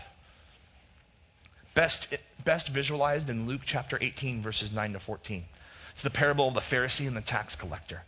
[1.75, 2.07] Best,
[2.45, 5.43] best visualized in Luke chapter 18, verses 9 to 14.
[5.95, 8.01] It's the parable of the Pharisee and the tax collector.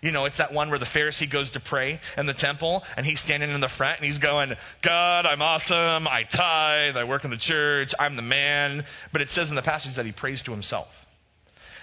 [0.00, 3.04] You know, it's that one where the Pharisee goes to pray in the temple and
[3.04, 4.52] he's standing in the front and he's going,
[4.84, 6.06] God, I'm awesome.
[6.06, 6.96] I tithe.
[6.96, 7.88] I work in the church.
[7.98, 8.84] I'm the man.
[9.12, 10.86] But it says in the passage that he prays to himself.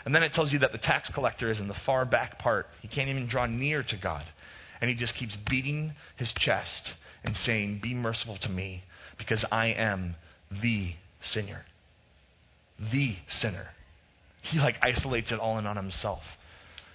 [0.06, 2.68] And then it tells you that the tax collector is in the far back part.
[2.82, 4.24] He can't even draw near to God.
[4.80, 6.92] And he just keeps beating his chest
[7.24, 8.84] and saying, Be merciful to me
[9.18, 10.16] because I am
[10.62, 10.92] the
[11.34, 11.64] sinner.
[12.92, 13.68] The sinner.
[14.44, 16.22] He like isolates it all in on himself.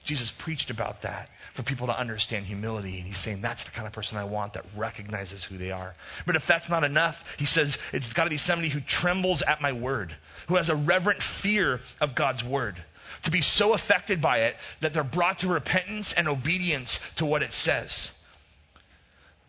[0.07, 2.99] Jesus preached about that for people to understand humility.
[2.99, 5.95] And he's saying that's the kind of person I want that recognizes who they are.
[6.27, 9.61] But if that's not enough, he says it's got to be somebody who trembles at
[9.61, 10.17] my word,
[10.49, 12.77] who has a reverent fear of God's word,
[13.25, 17.43] to be so affected by it that they're brought to repentance and obedience to what
[17.43, 17.91] it says.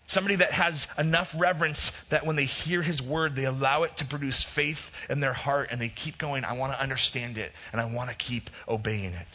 [0.08, 4.06] Somebody that has enough reverence that when they hear his word, they allow it to
[4.10, 4.78] produce faith
[5.10, 8.10] in their heart and they keep going, I want to understand it and I want
[8.10, 9.28] to keep obeying it.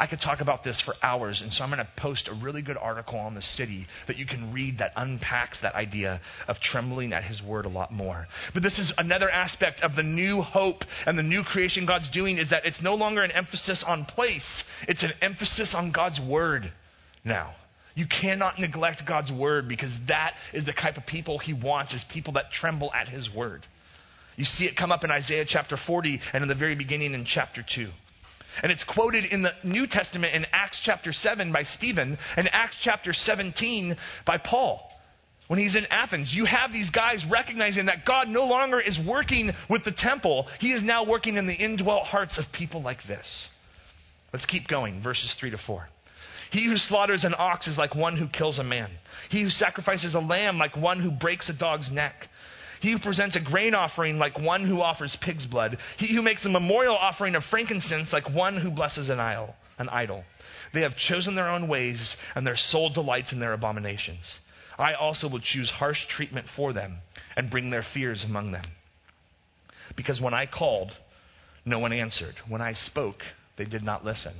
[0.00, 2.62] I could talk about this for hours, and so I'm going to post a really
[2.62, 7.12] good article on the city that you can read that unpacks that idea of trembling
[7.12, 8.26] at his word a lot more.
[8.54, 12.38] But this is another aspect of the new hope and the new creation God's doing
[12.38, 16.72] is that it's no longer an emphasis on place, it's an emphasis on God's word
[17.22, 17.54] now.
[17.94, 22.02] You cannot neglect God's word because that is the type of people he wants is
[22.10, 23.66] people that tremble at his word.
[24.36, 27.26] You see it come up in Isaiah chapter 40 and in the very beginning in
[27.26, 27.90] chapter 2.
[28.62, 32.76] And it's quoted in the New Testament in Acts chapter 7 by Stephen and Acts
[32.82, 34.86] chapter 17 by Paul.
[35.48, 39.50] When he's in Athens, you have these guys recognizing that God no longer is working
[39.68, 40.46] with the temple.
[40.60, 43.26] He is now working in the indwelt hearts of people like this.
[44.32, 45.88] Let's keep going, verses 3 to 4.
[46.52, 48.90] He who slaughters an ox is like one who kills a man.
[49.30, 52.14] He who sacrifices a lamb like one who breaks a dog's neck.
[52.80, 55.76] He who presents a grain offering like one who offers pig's blood.
[55.98, 59.54] He who makes a memorial offering of frankincense like one who blesses an idol.
[59.78, 60.24] An idol.
[60.72, 64.24] They have chosen their own ways, and their soul delights in their abominations.
[64.78, 66.98] I also will choose harsh treatment for them
[67.36, 68.64] and bring their fears among them.
[69.96, 70.92] Because when I called,
[71.64, 72.34] no one answered.
[72.48, 73.18] When I spoke,
[73.58, 74.32] they did not listen.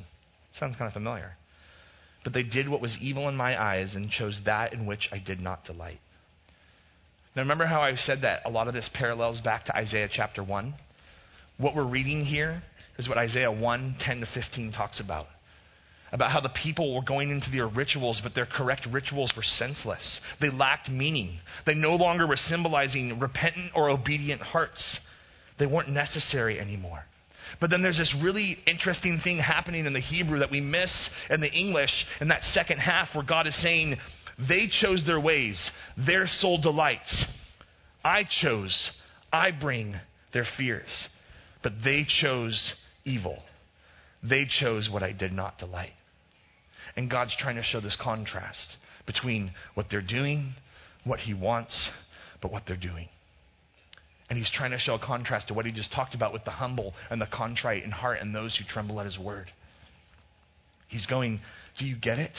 [0.59, 1.37] Sounds kind of familiar.
[2.25, 5.19] But they did what was evil in my eyes and chose that in which I
[5.19, 6.01] did not delight.
[7.37, 10.43] Now, remember how I said that a lot of this parallels back to Isaiah chapter
[10.43, 10.75] 1?
[11.59, 12.63] What we're reading here
[12.99, 15.27] is what Isaiah 1 10 to 15 talks about.
[16.13, 20.21] About how the people were going into their rituals, but their correct rituals were senseless.
[20.41, 21.39] They lacked meaning.
[21.67, 24.99] They no longer were symbolizing repentant or obedient hearts.
[25.61, 27.05] They weren't necessary anymore.
[27.61, 30.91] But then there's this really interesting thing happening in the Hebrew that we miss
[31.31, 33.97] in the English in that second half where God is saying,
[34.49, 35.59] they chose their ways,
[36.07, 37.25] their soul delights.
[38.05, 38.91] I chose,
[39.33, 39.95] I bring
[40.33, 40.89] their fears.
[41.63, 42.73] But they chose
[43.05, 43.39] evil.
[44.23, 45.93] They chose what I did not delight.
[46.97, 48.77] And God's trying to show this contrast
[49.07, 50.55] between what they're doing,
[51.05, 51.91] what He wants,
[52.43, 53.09] but what they're doing.
[54.29, 56.51] And He's trying to show a contrast to what He just talked about with the
[56.51, 59.51] humble and the contrite in heart and those who tremble at His word.
[60.89, 61.41] He's going,
[61.79, 62.33] Do you get it?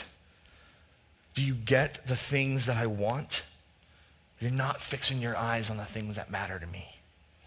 [1.35, 3.29] Do you get the things that I want?
[4.39, 6.83] You're not fixing your eyes on the things that matter to me.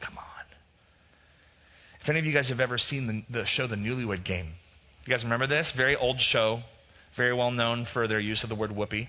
[0.04, 0.24] Come on.
[2.02, 4.52] If any of you guys have ever seen the, the show The Newlywed Game,
[5.06, 5.70] you guys remember this?
[5.76, 6.60] Very old show,
[7.16, 9.08] very well known for their use of the word whoopee.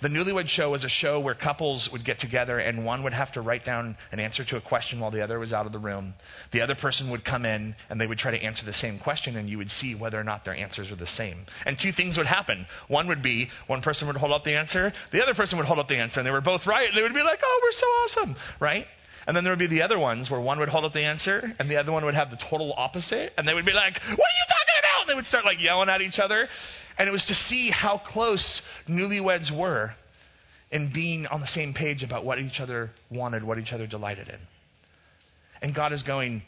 [0.00, 3.32] The Newlywed Show was a show where couples would get together and one would have
[3.32, 5.78] to write down an answer to a question while the other was out of the
[5.80, 6.14] room.
[6.52, 9.36] The other person would come in and they would try to answer the same question
[9.36, 11.44] and you would see whether or not their answers were the same.
[11.66, 12.64] And two things would happen.
[12.86, 15.80] One would be one person would hold up the answer, the other person would hold
[15.80, 16.88] up the answer, and they were both right.
[16.88, 17.86] And they would be like, oh, we're so
[18.22, 18.86] awesome, right?
[19.26, 21.52] And then there would be the other ones where one would hold up the answer
[21.58, 23.32] and the other one would have the total opposite.
[23.36, 24.87] And they would be like, what are you talking about?
[25.08, 26.48] They would start like yelling at each other.
[26.98, 29.92] And it was to see how close newlyweds were
[30.70, 34.28] in being on the same page about what each other wanted, what each other delighted
[34.28, 34.38] in.
[35.62, 36.42] And God is going,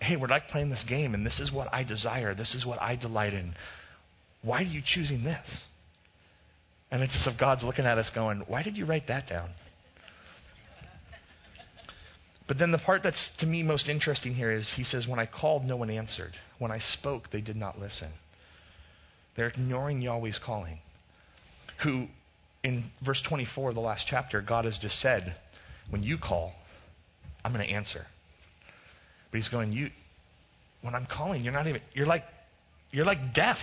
[0.00, 2.80] hey, we're like playing this game, and this is what I desire, this is what
[2.80, 3.54] I delight in.
[4.42, 5.46] Why are you choosing this?
[6.90, 9.50] And it's as if God's looking at us going, why did you write that down?
[12.50, 15.26] But then the part that's to me most interesting here is he says, When I
[15.26, 16.32] called, no one answered.
[16.58, 18.08] When I spoke, they did not listen.
[19.36, 20.80] They're ignoring Yahweh's calling.
[21.84, 22.08] Who,
[22.64, 25.36] in verse 24 of the last chapter, God has just said,
[25.90, 26.50] when you call,
[27.44, 28.04] I'm going to answer.
[29.30, 29.90] But he's going, you,
[30.82, 32.24] when I'm calling, you're not even, you're like,
[32.90, 33.58] you're like deaf.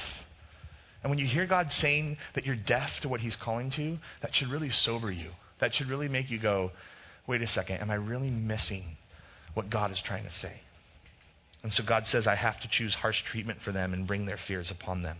[1.03, 4.31] And when you hear God saying that you're deaf to what he's calling to, that
[4.33, 5.31] should really sober you.
[5.59, 6.71] That should really make you go,
[7.27, 8.83] wait a second, am I really missing
[9.53, 10.53] what God is trying to say?
[11.63, 14.39] And so God says, I have to choose harsh treatment for them and bring their
[14.47, 15.17] fears upon them.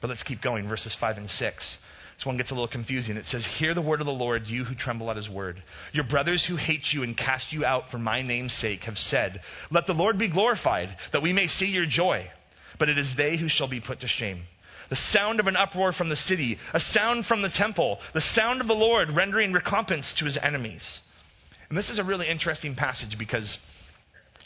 [0.00, 1.78] But let's keep going, verses 5 and 6.
[2.20, 3.16] This one gets a little confusing.
[3.16, 5.62] It says, Hear the word of the Lord, you who tremble at his word.
[5.92, 9.40] Your brothers who hate you and cast you out for my name's sake have said,
[9.70, 12.26] Let the Lord be glorified, that we may see your joy.
[12.78, 14.42] But it is they who shall be put to shame.
[14.90, 18.60] The sound of an uproar from the city, a sound from the temple, the sound
[18.60, 20.82] of the Lord rendering recompense to his enemies.
[21.68, 23.56] And this is a really interesting passage because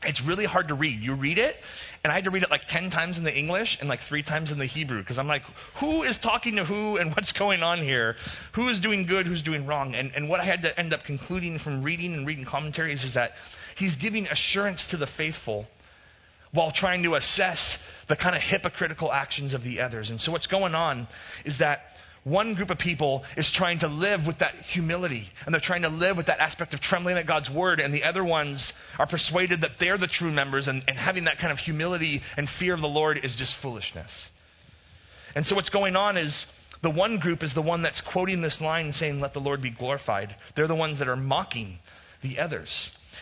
[0.07, 1.01] it's really hard to read.
[1.01, 1.57] You read it,
[2.03, 4.23] and I had to read it like 10 times in the English and like three
[4.23, 5.43] times in the Hebrew because I'm like,
[5.81, 8.17] who is talking to who and what's going on here?
[8.55, 9.27] Who is doing good?
[9.27, 9.95] Who's doing wrong?
[9.95, 13.15] And, and what I had to end up concluding from reading and reading commentaries is
[13.15, 13.31] that
[13.77, 15.67] he's giving assurance to the faithful
[16.55, 17.59] while trying to assess
[18.09, 20.09] the kind of hypocritical actions of the others.
[20.11, 21.07] And so what's going on
[21.45, 21.81] is that
[22.25, 25.88] one group of people is trying to live with that humility, and they're trying to
[25.88, 29.61] live with that aspect of trembling at God's word, and the other ones are persuaded
[29.61, 32.81] that they're the true members, and, and having that kind of humility and fear of
[32.81, 34.11] the Lord is just foolishness.
[35.35, 36.47] And so what's going on is
[36.83, 39.71] the one group is the one that's quoting this line saying, Let the Lord be
[39.71, 40.35] glorified.
[40.57, 41.79] They're the ones that are mocking
[42.23, 42.69] the others.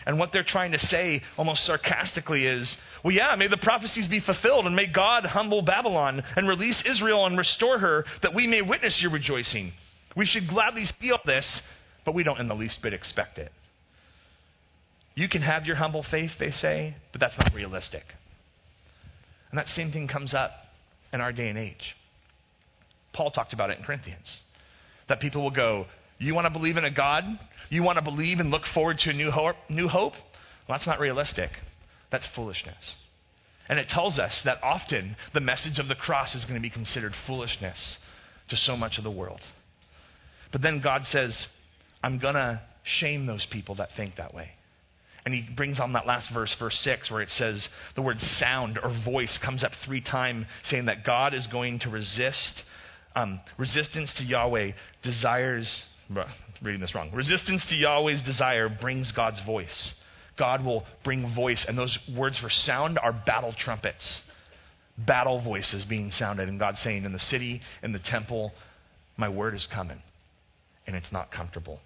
[0.05, 4.19] And what they're trying to say, almost sarcastically, is, well, yeah, may the prophecies be
[4.19, 8.61] fulfilled, and may God humble Babylon and release Israel and restore her, that we may
[8.61, 9.71] witness your rejoicing.
[10.15, 11.61] We should gladly feel this,
[12.05, 13.51] but we don't in the least bit expect it.
[15.15, 18.03] You can have your humble faith, they say, but that's not realistic.
[19.51, 20.51] And that same thing comes up
[21.11, 21.95] in our day and age.
[23.13, 24.25] Paul talked about it in Corinthians.
[25.09, 25.85] That people will go,
[26.19, 27.23] You want to believe in a God
[27.73, 29.55] you want to believe and look forward to a new hope?
[29.67, 30.13] New hope?
[30.67, 31.49] Well, that's not realistic.
[32.11, 32.75] That's foolishness.
[33.67, 36.69] And it tells us that often the message of the cross is going to be
[36.69, 37.77] considered foolishness
[38.49, 39.39] to so much of the world.
[40.51, 41.47] But then God says,
[42.03, 42.61] I'm going to
[42.99, 44.49] shame those people that think that way.
[45.25, 48.77] And he brings on that last verse, verse 6, where it says the word sound
[48.77, 52.61] or voice comes up three times, saying that God is going to resist.
[53.15, 55.67] Um, resistance to Yahweh desires
[56.61, 57.11] reading this wrong.
[57.13, 59.93] Resistance to Yahweh's desire brings God's voice.
[60.37, 64.21] God will bring voice, and those words for sound are battle trumpets.
[64.97, 68.51] Battle voices being sounded, and God saying, In the city, in the temple,
[69.17, 70.01] my word is coming,
[70.87, 71.79] and it's not comfortable.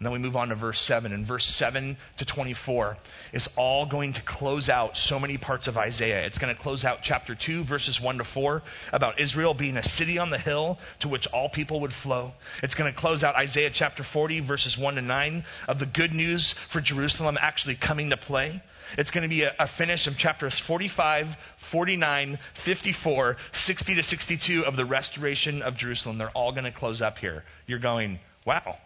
[0.00, 1.12] And then we move on to verse 7.
[1.12, 2.96] And verse 7 to 24
[3.34, 6.24] is all going to close out so many parts of Isaiah.
[6.24, 8.62] It's going to close out chapter 2, verses 1 to 4,
[8.94, 12.32] about Israel being a city on the hill to which all people would flow.
[12.62, 16.12] It's going to close out Isaiah chapter 40, verses 1 to 9, of the good
[16.12, 18.62] news for Jerusalem actually coming to play.
[18.96, 21.26] It's going to be a, a finish of chapters 45,
[21.72, 23.36] 49, 54,
[23.66, 26.16] 60 to 62 of the restoration of Jerusalem.
[26.16, 27.44] They're all going to close up here.
[27.66, 28.76] You're going, wow,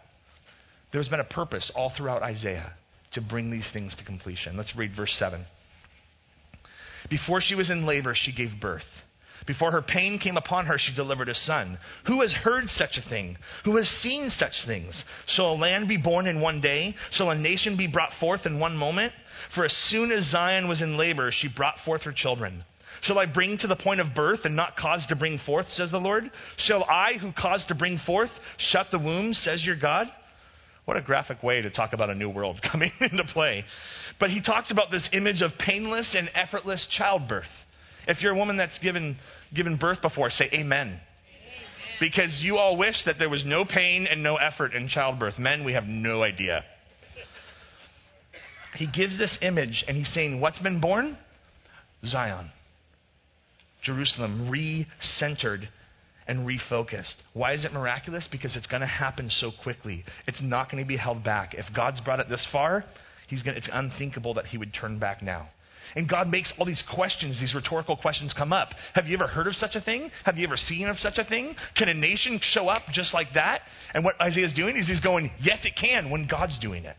[0.95, 2.71] there's been a purpose all throughout Isaiah
[3.11, 4.55] to bring these things to completion.
[4.55, 5.45] Let's read verse 7.
[7.09, 8.87] Before she was in labor, she gave birth.
[9.45, 11.77] Before her pain came upon her, she delivered a son.
[12.07, 13.37] Who has heard such a thing?
[13.65, 15.03] Who has seen such things?
[15.27, 16.95] Shall a land be born in one day?
[17.11, 19.11] Shall a nation be brought forth in one moment?
[19.53, 22.63] For as soon as Zion was in labor, she brought forth her children.
[23.01, 25.91] Shall I bring to the point of birth and not cause to bring forth, says
[25.91, 26.31] the Lord?
[26.55, 28.31] Shall I, who caused to bring forth,
[28.71, 30.07] shut the womb, says your God?
[30.85, 33.65] What a graphic way to talk about a new world coming into play.
[34.19, 37.45] But he talks about this image of painless and effortless childbirth.
[38.07, 39.17] If you're a woman that's given,
[39.53, 40.87] given birth before, say amen.
[40.87, 40.99] amen.
[41.99, 45.39] Because you all wish that there was no pain and no effort in childbirth.
[45.39, 46.63] Men, we have no idea.
[48.75, 51.17] He gives this image and he's saying, What's been born?
[52.05, 52.51] Zion.
[53.83, 55.69] Jerusalem, re centered
[56.27, 57.15] and refocused.
[57.33, 58.27] Why is it miraculous?
[58.31, 60.03] Because it's going to happen so quickly.
[60.27, 61.53] It's not going to be held back.
[61.53, 62.83] If God's brought it this far,
[63.27, 65.49] he's going it's unthinkable that he would turn back now.
[65.95, 68.69] And God makes all these questions, these rhetorical questions come up.
[68.93, 70.09] Have you ever heard of such a thing?
[70.23, 71.55] Have you ever seen of such a thing?
[71.75, 73.61] Can a nation show up just like that?
[73.93, 76.97] And what Isaiah's doing is he's going, yes, it can when God's doing it.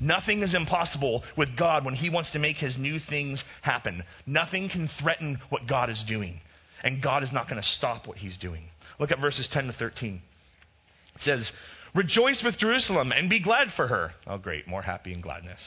[0.00, 4.02] Nothing is impossible with God when he wants to make his new things happen.
[4.26, 6.40] Nothing can threaten what God is doing
[6.82, 8.64] and God is not going to stop what he's doing.
[8.98, 10.20] Look at verses 10 to 13.
[11.14, 11.50] It says,
[11.94, 14.12] Rejoice with Jerusalem and be glad for her.
[14.26, 15.60] Oh, great, more happy and gladness.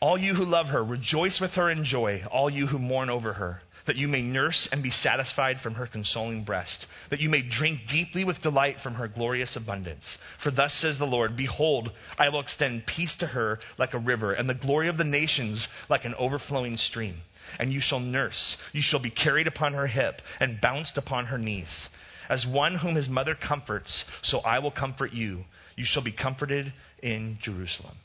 [0.00, 3.32] All you who love her, rejoice with her in joy, all you who mourn over
[3.32, 7.42] her, that you may nurse and be satisfied from her consoling breast, that you may
[7.42, 10.04] drink deeply with delight from her glorious abundance.
[10.44, 14.34] For thus says the Lord Behold, I will extend peace to her like a river,
[14.34, 17.22] and the glory of the nations like an overflowing stream.
[17.58, 21.38] And you shall nurse, you shall be carried upon her hip, and bounced upon her
[21.38, 21.88] knees.
[22.28, 25.44] As one whom his mother comforts, so I will comfort you.
[25.76, 26.72] You shall be comforted
[27.02, 27.96] in Jerusalem.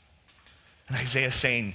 [0.88, 1.74] And Isaiah is saying,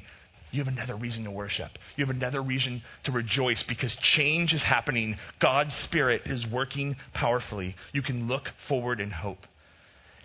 [0.51, 1.69] you have another reason to worship.
[1.95, 5.15] You have another reason to rejoice because change is happening.
[5.39, 7.75] God's Spirit is working powerfully.
[7.93, 9.45] You can look forward in hope.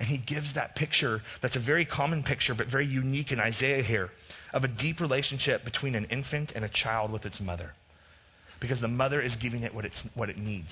[0.04, 3.82] And he gives that picture that's a very common picture, but very unique in Isaiah
[3.82, 4.10] here,
[4.52, 7.70] of a deep relationship between an infant and a child with its mother.
[8.60, 10.68] Because the mother is giving it what, it's, what it needs.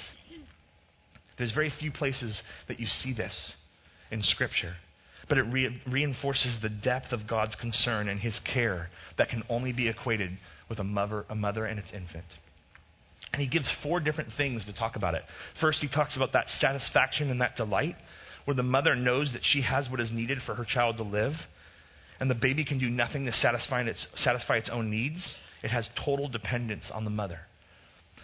[1.38, 3.52] There's very few places that you see this
[4.10, 4.74] in Scripture
[5.28, 9.72] but it re- reinforces the depth of God's concern and his care that can only
[9.72, 10.36] be equated
[10.68, 12.24] with a mother, a mother and its infant.
[13.32, 15.22] And he gives four different things to talk about it.
[15.60, 17.94] First, he talks about that satisfaction and that delight,
[18.44, 21.32] where the mother knows that she has what is needed for her child to live,
[22.20, 25.34] and the baby can do nothing to satisfy its, satisfy its own needs.
[25.62, 27.40] It has total dependence on the mother.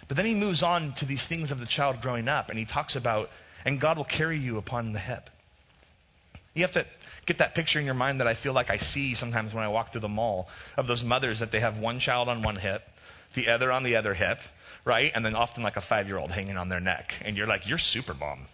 [0.06, 2.64] But then he moves on to these things of the child growing up, and he
[2.64, 3.28] talks about,
[3.64, 5.24] and God will carry you upon the hip.
[6.54, 6.86] You have to
[7.26, 9.68] get that picture in your mind that I feel like I see sometimes when I
[9.68, 12.82] walk through the mall of those mothers that they have one child on one hip,
[13.36, 14.38] the other on the other hip,
[14.84, 15.12] right?
[15.14, 17.10] And then often like a five year old hanging on their neck.
[17.24, 18.46] And you're like, you're super mom.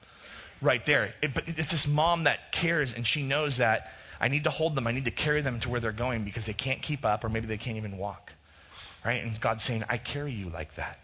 [0.65, 1.13] Right there.
[1.23, 3.83] It, but it's this mom that cares and she knows that
[4.19, 4.87] I need to hold them.
[4.87, 7.29] I need to carry them to where they're going because they can't keep up or
[7.29, 8.31] maybe they can't even walk.
[9.05, 9.23] Right?
[9.23, 10.97] And God's saying, I carry you like that.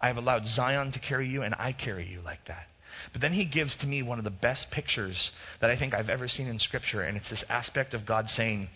[0.00, 2.64] I have allowed Zion to carry you and I carry you like that.
[3.12, 6.08] But then he gives to me one of the best pictures that I think I've
[6.08, 8.68] ever seen in Scripture, and it's this aspect of God saying,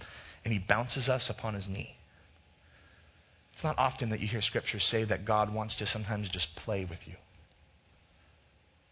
[0.45, 1.97] and he bounces us upon his knee.
[3.55, 6.85] It's not often that you hear Scripture say that God wants to sometimes just play
[6.85, 7.15] with you.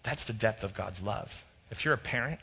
[0.04, 1.28] That's the depth of God's love.
[1.70, 2.40] If you're a parent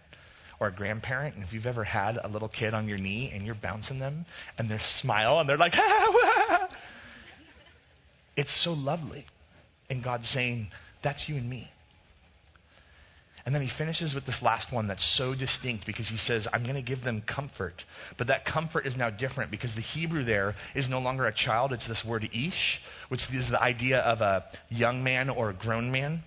[0.59, 3.45] or a grandparent, and if you've ever had a little kid on your knee and
[3.45, 4.25] you're bouncing them,
[4.57, 6.67] and they smile and they're like, ah,
[8.35, 9.25] it's so lovely.
[9.89, 10.69] And God's saying,
[11.03, 11.69] that's you and me.
[13.45, 16.63] And then he finishes with this last one that's so distinct because he says, I'm
[16.63, 17.73] going to give them comfort.
[18.17, 21.73] But that comfort is now different because the Hebrew there is no longer a child,
[21.73, 25.91] it's this word ish, which is the idea of a young man or a grown
[25.91, 26.23] man.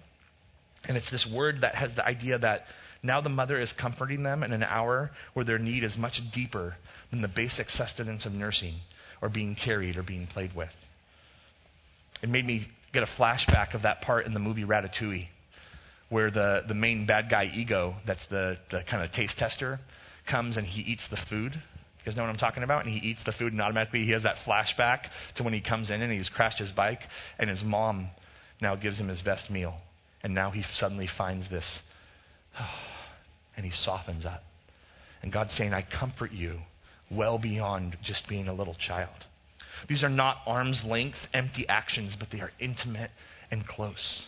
[0.86, 2.62] And it's this word that has the idea that
[3.02, 6.74] now the mother is comforting them in an hour where their need is much deeper
[7.10, 8.76] than the basic sustenance of nursing
[9.22, 10.70] or being carried or being played with.
[12.22, 15.28] It made me get a flashback of that part in the movie Ratatouille
[16.08, 19.80] where the, the main bad guy ego, that's the, the kind of taste tester,
[20.30, 21.52] comes and he eats the food.
[21.54, 22.84] You guys know what I'm talking about?
[22.84, 25.00] And he eats the food, and automatically he has that flashback
[25.36, 27.00] to when he comes in and he's crashed his bike,
[27.38, 28.10] and his mom
[28.60, 29.74] now gives him his best meal.
[30.24, 31.64] And now he suddenly finds this,
[33.56, 34.42] and he softens up.
[35.22, 36.58] And God's saying, I comfort you
[37.10, 39.14] well beyond just being a little child.
[39.88, 43.10] These are not arm's length, empty actions, but they are intimate
[43.50, 44.22] and close.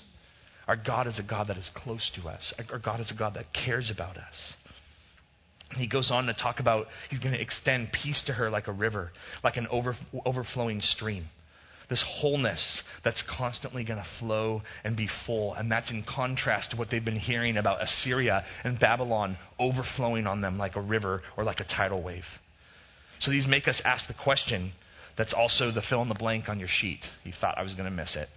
[0.68, 2.52] Our God is a God that is close to us.
[2.70, 4.34] Our God is a God that cares about us.
[5.70, 8.68] And he goes on to talk about he's going to extend peace to her like
[8.68, 11.26] a river, like an over, overflowing stream.
[11.88, 15.54] This wholeness that's constantly going to flow and be full.
[15.54, 20.40] And that's in contrast to what they've been hearing about Assyria and Babylon overflowing on
[20.40, 22.24] them like a river or like a tidal wave.
[23.20, 24.72] So these make us ask the question
[25.16, 27.00] that's also the fill in the blank on your sheet.
[27.24, 28.28] You thought I was going to miss it.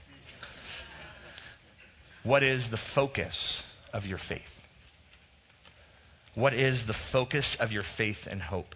[2.24, 4.42] What is the focus of your faith?
[6.36, 8.76] What is the focus of your faith and hope?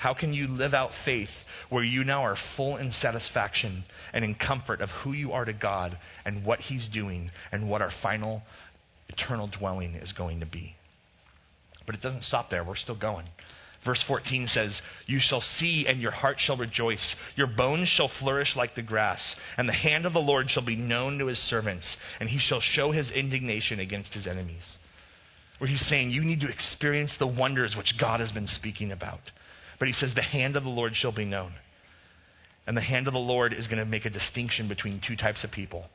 [0.00, 1.28] How can you live out faith
[1.68, 3.84] where you now are full in satisfaction
[4.14, 7.82] and in comfort of who you are to God and what He's doing and what
[7.82, 8.40] our final
[9.10, 10.74] eternal dwelling is going to be?
[11.84, 12.64] But it doesn't stop there.
[12.64, 13.26] We're still going.
[13.84, 17.14] Verse 14 says, You shall see, and your heart shall rejoice.
[17.36, 19.20] Your bones shall flourish like the grass,
[19.58, 21.84] and the hand of the Lord shall be known to his servants,
[22.20, 24.64] and he shall show his indignation against his enemies.
[25.58, 29.20] Where he's saying, You need to experience the wonders which God has been speaking about.
[29.80, 31.54] But he says, The hand of the Lord shall be known.
[32.66, 35.42] And the hand of the Lord is going to make a distinction between two types
[35.42, 35.86] of people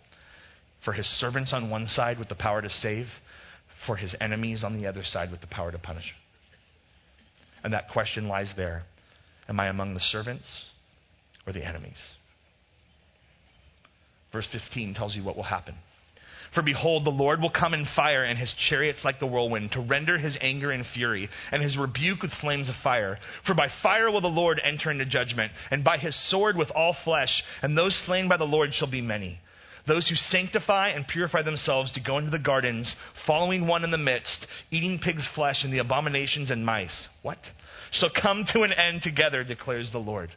[0.83, 3.07] for his servants on one side with the power to save,
[3.87, 6.13] for his enemies on the other side with the power to punish.
[7.63, 8.83] And that question lies there
[9.47, 10.45] Am I among the servants
[11.45, 11.97] or the enemies?
[14.33, 15.75] Verse 15 tells you what will happen.
[16.55, 19.81] For behold, the Lord will come in fire, and his chariots like the whirlwind, to
[19.81, 23.19] render his anger and fury, and his rebuke with flames of fire.
[23.45, 26.95] For by fire will the Lord enter into judgment, and by his sword with all
[27.03, 29.39] flesh, and those slain by the Lord shall be many.
[29.85, 32.95] Those who sanctify and purify themselves to go into the gardens,
[33.27, 37.07] following one in the midst, eating pig's flesh and the abominations and mice.
[37.21, 37.37] What?
[37.91, 40.31] Shall come to an end together, declares the Lord.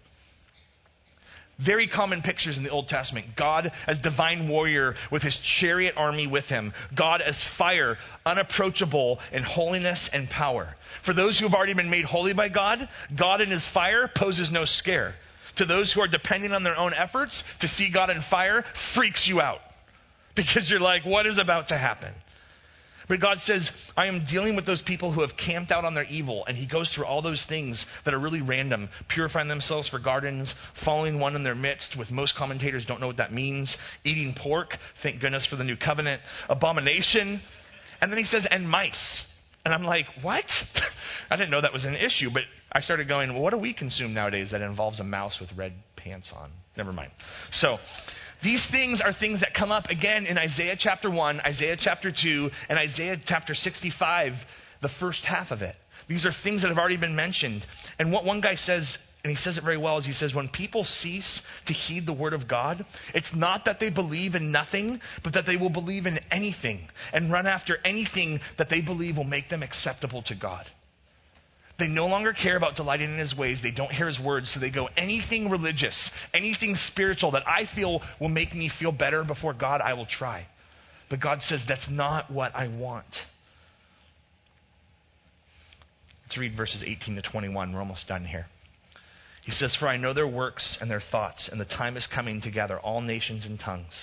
[1.65, 3.27] Very common pictures in the Old Testament.
[3.37, 6.73] God as divine warrior with his chariot army with him.
[6.97, 10.77] God as fire, unapproachable in holiness and power.
[11.05, 12.89] For those who have already been made holy by God,
[13.19, 15.15] God in his fire poses no scare.
[15.57, 19.25] To those who are depending on their own efforts, to see God in fire freaks
[19.27, 19.59] you out.
[20.37, 22.15] Because you're like, what is about to happen?
[23.09, 26.05] But God says, I am dealing with those people who have camped out on their
[26.05, 26.45] evil.
[26.47, 30.53] And He goes through all those things that are really random purifying themselves for gardens,
[30.85, 34.75] following one in their midst, with most commentators don't know what that means, eating pork,
[35.03, 37.41] thank goodness for the new covenant, abomination.
[38.01, 39.25] And then He says, and mice.
[39.65, 40.45] And I'm like, what?
[41.31, 42.31] I didn't know that was an issue.
[42.33, 42.43] But
[42.73, 45.73] I started going, well, what do we consume nowadays that involves a mouse with red
[45.97, 46.51] pants on?
[46.77, 47.11] Never mind.
[47.53, 47.77] So,
[48.43, 52.51] these things are things that come up again in Isaiah chapter 1, Isaiah chapter 2,
[52.69, 54.33] and Isaiah chapter 65,
[54.81, 55.75] the first half of it.
[56.09, 57.67] These are things that have already been mentioned.
[57.99, 60.49] And what one guy says, and he says it very well, is he says, when
[60.49, 65.01] people cease to heed the word of God, it's not that they believe in nothing,
[65.25, 69.25] but that they will believe in anything and run after anything that they believe will
[69.25, 70.65] make them acceptable to God.
[71.79, 73.59] They no longer care about delighting in his ways.
[73.63, 78.01] They don't hear his words, so they go anything religious, anything spiritual that I feel
[78.21, 80.47] will make me feel better before God, I will try.
[81.09, 83.07] But God says, that's not what I want.
[86.27, 87.73] Let's read verses 18 to 21.
[87.73, 88.47] We're almost done here.
[89.45, 92.43] He says, For I know their works and their thoughts, and the time is coming
[92.43, 93.95] to gather all nations and tongues,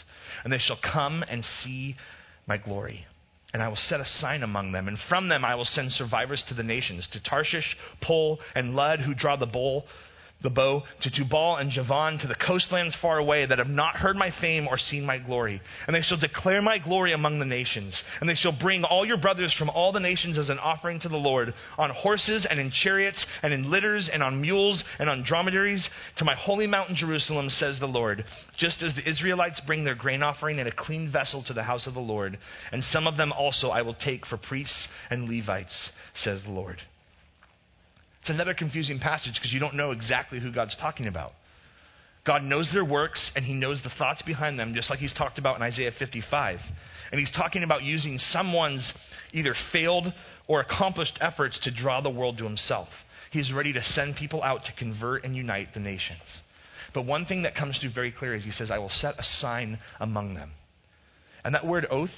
[0.44, 1.98] and they shall come and see
[2.48, 3.06] my glory
[3.56, 6.44] and I will set a sign among them, and from them I will send survivors
[6.50, 9.88] to the nations, to Tarshish, Pul, and Lud, who draw the bowl,
[10.44, 14.16] the bow, to Tubal and Javan, to the coastlands far away, that have not heard
[14.16, 15.62] my fame or seen my glory.
[15.88, 18.00] And they shall declare my glory among the nations.
[18.20, 21.10] And they shall bring all your brothers from all the nations as an offering to
[21.10, 25.24] the Lord, on horses and in chariots and in litters and on mules and on
[25.26, 28.24] dromedaries, to my holy mountain Jerusalem, says the Lord.
[28.58, 31.88] Just as the Israelites bring their grain offering in a clean vessel to the house
[31.88, 32.38] of the Lord,
[32.72, 35.90] and some of them also I will take for priests and Levites,
[36.24, 36.82] says the Lord.
[38.26, 41.34] It's another confusing passage because you don't know exactly who God's talking about.
[42.26, 45.38] God knows their works and he knows the thoughts behind them, just like he's talked
[45.38, 46.58] about in Isaiah 55.
[47.12, 48.92] And he's talking about using someone's
[49.32, 50.12] either failed
[50.48, 52.88] or accomplished efforts to draw the world to himself.
[53.30, 56.24] He's ready to send people out to convert and unite the nations.
[56.96, 59.24] But one thing that comes through very clear is he says, I will set a
[59.40, 60.54] sign among them.
[61.44, 62.10] And that word oath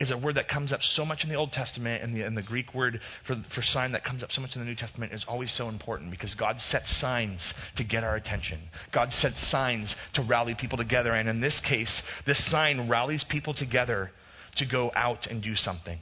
[0.00, 2.34] is a word that comes up so much in the Old Testament, and the, and
[2.34, 5.12] the Greek word for, for sign that comes up so much in the New Testament
[5.12, 7.40] is always so important because God sets signs
[7.76, 8.60] to get our attention.
[8.94, 13.52] God sets signs to rally people together, and in this case, this sign rallies people
[13.52, 14.10] together
[14.56, 15.98] to go out and do something.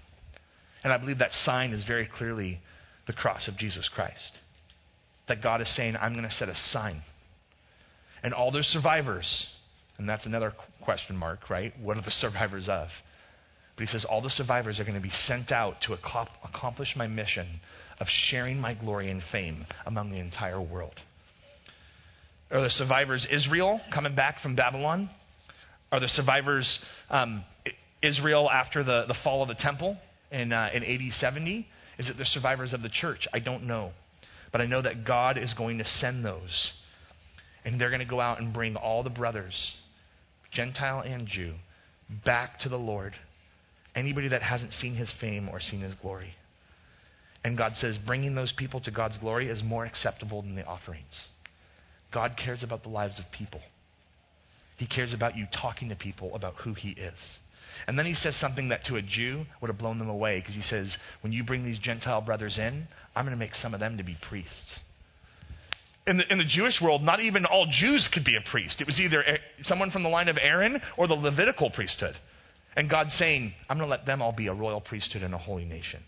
[0.84, 2.60] And I believe that sign is very clearly
[3.08, 4.38] the cross of Jesus Christ.
[5.26, 7.02] That God is saying, I'm going to set a sign.
[8.22, 9.46] And all those survivors,
[9.98, 11.72] and that's another question mark, right?
[11.82, 12.88] What are the survivors of?
[13.78, 17.06] But he says, All the survivors are going to be sent out to accomplish my
[17.06, 17.60] mission
[18.00, 20.94] of sharing my glory and fame among the entire world.
[22.50, 25.08] Are the survivors Israel coming back from Babylon?
[25.92, 26.66] Are the survivors
[27.08, 27.44] um,
[28.02, 29.96] Israel after the, the fall of the temple
[30.32, 31.64] in, uh, in AD 70?
[32.00, 33.28] Is it the survivors of the church?
[33.32, 33.92] I don't know.
[34.50, 36.72] But I know that God is going to send those.
[37.64, 39.54] And they're going to go out and bring all the brothers,
[40.52, 41.54] Gentile and Jew,
[42.24, 43.14] back to the Lord
[43.94, 46.34] anybody that hasn't seen his fame or seen his glory.
[47.44, 51.28] And God says, bringing those people to God's glory is more acceptable than the offerings.
[52.12, 53.60] God cares about the lives of people.
[54.76, 57.14] He cares about you talking to people about who he is.
[57.86, 60.54] And then he says something that to a Jew would have blown them away because
[60.54, 63.80] he says, when you bring these Gentile brothers in, I'm going to make some of
[63.80, 64.80] them to be priests.
[66.06, 68.80] In the, in the Jewish world, not even all Jews could be a priest.
[68.80, 69.22] It was either
[69.64, 72.14] someone from the line of Aaron or the Levitical priesthood.
[72.78, 75.38] And God's saying, I'm going to let them all be a royal priesthood and a
[75.38, 76.00] holy nation.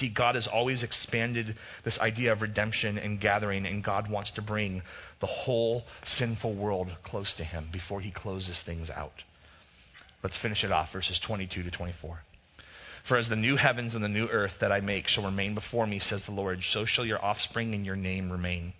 [0.00, 1.54] See, God has always expanded
[1.84, 4.80] this idea of redemption and gathering, and God wants to bring
[5.20, 5.82] the whole
[6.16, 9.12] sinful world close to Him before He closes things out.
[10.22, 12.20] Let's finish it off, verses 22 to 24.
[13.06, 15.86] For as the new heavens and the new earth that I make shall remain before
[15.86, 18.72] me, says the Lord, so shall your offspring and your name remain.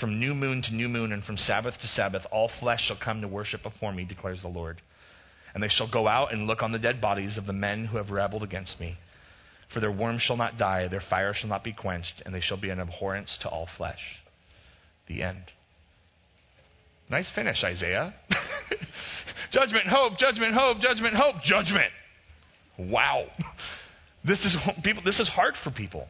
[0.00, 3.20] From new moon to new moon and from Sabbath to Sabbath, all flesh shall come
[3.20, 4.80] to worship before me, declares the Lord.
[5.54, 7.96] And they shall go out and look on the dead bodies of the men who
[7.96, 8.96] have rebelled against me.
[9.72, 12.56] For their worm shall not die, their fire shall not be quenched, and they shall
[12.56, 14.00] be an abhorrence to all flesh.
[15.08, 15.44] The end.
[17.10, 18.14] Nice finish, Isaiah.
[19.52, 21.92] judgment, hope, judgment, hope, judgment, hope, judgment.
[22.78, 23.26] Wow.
[24.24, 26.06] This is people this is hard for people.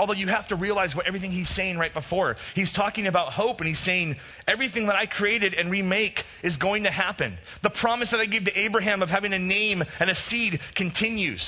[0.00, 2.34] Although you have to realize what everything he's saying right before.
[2.54, 4.16] He's talking about hope and he's saying
[4.48, 7.36] everything that I created and remake is going to happen.
[7.62, 11.44] The promise that I gave to Abraham of having a name and a seed continues.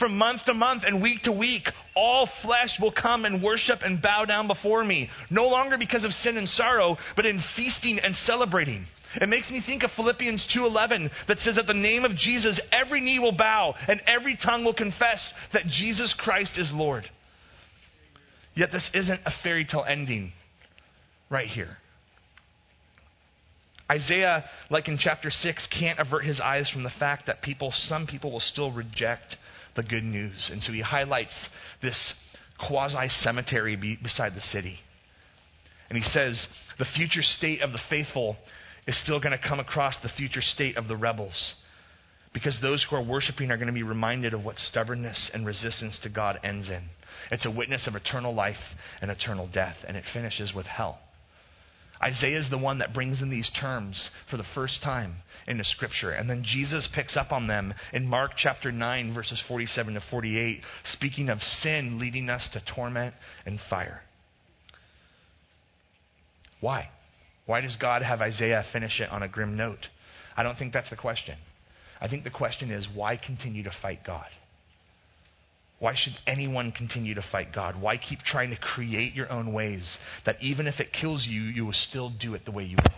[0.00, 1.62] From month to month and week to week,
[1.94, 6.12] all flesh will come and worship and bow down before me, no longer because of
[6.12, 8.84] sin and sorrow, but in feasting and celebrating.
[9.20, 13.00] It makes me think of Philippians 2:11 that says at the name of Jesus every
[13.00, 15.20] knee will bow and every tongue will confess
[15.52, 17.08] that Jesus Christ is Lord.
[18.54, 20.32] Yet this isn't a fairy tale ending
[21.30, 21.76] right here.
[23.90, 28.06] Isaiah, like in chapter 6, can't avert his eyes from the fact that people, some
[28.06, 29.36] people will still reject
[29.76, 30.50] the good news.
[30.50, 31.34] And so he highlights
[31.82, 32.14] this
[32.66, 34.78] quasi cemetery be, beside the city.
[35.88, 36.46] And he says
[36.78, 38.36] the future state of the faithful
[38.86, 41.54] is still going to come across the future state of the rebels.
[42.32, 45.98] Because those who are worshiping are going to be reminded of what stubbornness and resistance
[46.02, 46.84] to God ends in.
[47.30, 48.56] It's a witness of eternal life
[49.00, 50.98] and eternal death, and it finishes with hell.
[52.02, 56.10] Isaiah is the one that brings in these terms for the first time into Scripture.
[56.10, 60.60] And then Jesus picks up on them in Mark chapter 9, verses 47 to 48,
[60.92, 63.14] speaking of sin leading us to torment
[63.46, 64.02] and fire.
[66.60, 66.88] Why?
[67.46, 69.86] Why does God have Isaiah finish it on a grim note?
[70.36, 71.36] I don't think that's the question.
[72.00, 74.26] I think the question is why continue to fight God?
[75.82, 77.74] Why should anyone continue to fight God?
[77.82, 81.66] Why keep trying to create your own ways that even if it kills you, you
[81.66, 82.92] will still do it the way you want?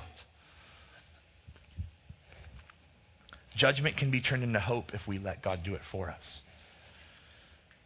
[3.57, 6.21] Judgment can be turned into hope if we let God do it for us.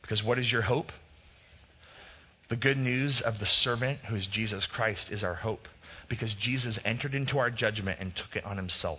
[0.02, 0.86] Because what is your hope?
[2.50, 5.68] The good news of the servant who is Jesus Christ is our hope
[6.10, 8.98] because Jesus entered into our judgment and took it on himself.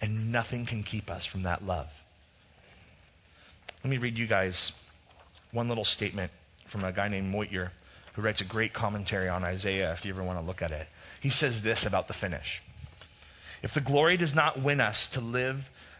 [0.00, 1.88] And nothing can keep us from that love.
[3.84, 4.72] Let me read you guys
[5.52, 6.30] one little statement
[6.70, 7.70] from a guy named Motyer
[8.14, 10.86] who writes a great commentary on Isaiah if you ever want to look at it.
[11.20, 12.46] He says this about the finish.
[13.62, 15.56] If the glory does not win us to live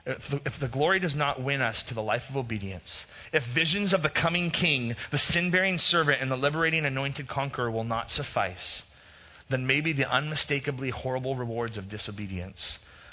[0.08, 2.88] if the, if the, glory does not win us to the life of obedience,
[3.30, 7.70] if visions of the coming king, the sin bearing servant, and the liberating anointed conqueror
[7.70, 8.82] will not suffice,
[9.50, 12.56] then maybe the unmistakably horrible rewards of disobedience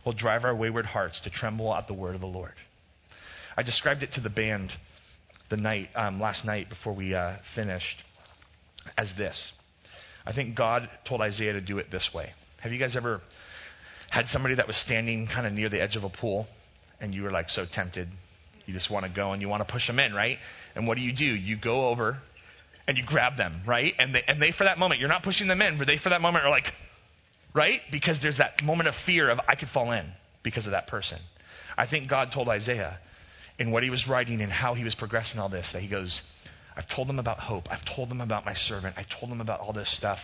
[0.05, 2.53] will drive our wayward hearts to tremble at the word of the Lord.
[3.57, 4.71] I described it to the band
[5.49, 8.03] the night um, last night before we uh, finished
[8.97, 9.37] as this.
[10.25, 12.31] I think God told Isaiah to do it this way.
[12.61, 13.21] Have you guys ever
[14.09, 16.47] had somebody that was standing kind of near the edge of a pool
[16.99, 18.09] and you were like so tempted?
[18.65, 20.37] You just want to go and you want to push them in, right?
[20.75, 21.25] And what do you do?
[21.25, 22.17] You go over
[22.87, 23.93] and you grab them, right?
[23.99, 26.09] And they, and they, for that moment, you're not pushing them in, but they, for
[26.09, 26.71] that moment, are like,
[27.53, 27.81] right?
[27.91, 30.07] Because there's that moment of fear of, I could fall in
[30.43, 31.19] because of that person.
[31.77, 32.99] I think God told Isaiah
[33.59, 36.21] in what he was writing and how he was progressing all this that he goes,
[36.75, 37.65] I've told them about hope.
[37.71, 38.97] I've told them about my servant.
[38.97, 40.19] I told them about all this stuff.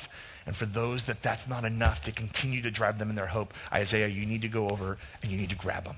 [0.46, 3.50] And for those that that's not enough to continue to drive them in their hope,
[3.72, 5.96] Isaiah, you need to go over and you need to grab them.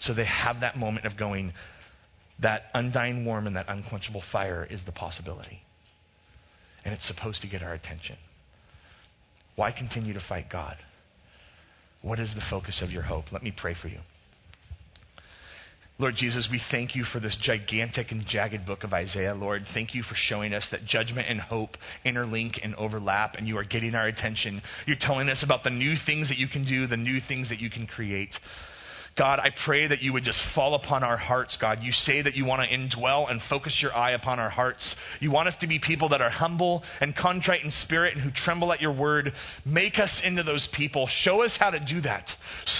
[0.00, 1.52] So they have that moment of going,
[2.40, 5.60] that undying warm and that unquenchable fire is the possibility.
[6.84, 8.16] And it's supposed to get our attention.
[9.54, 10.76] Why continue to fight God?
[12.00, 13.30] What is the focus of your hope?
[13.30, 14.00] Let me pray for you.
[16.02, 19.36] Lord Jesus, we thank you for this gigantic and jagged book of Isaiah.
[19.36, 23.56] Lord, thank you for showing us that judgment and hope interlink and overlap, and you
[23.56, 24.60] are getting our attention.
[24.84, 27.60] You're telling us about the new things that you can do, the new things that
[27.60, 28.30] you can create.
[29.16, 31.80] God, I pray that you would just fall upon our hearts, God.
[31.82, 34.94] You say that you want to indwell and focus your eye upon our hearts.
[35.20, 38.30] You want us to be people that are humble and contrite in spirit and who
[38.30, 39.32] tremble at your word.
[39.66, 41.08] Make us into those people.
[41.24, 42.24] Show us how to do that.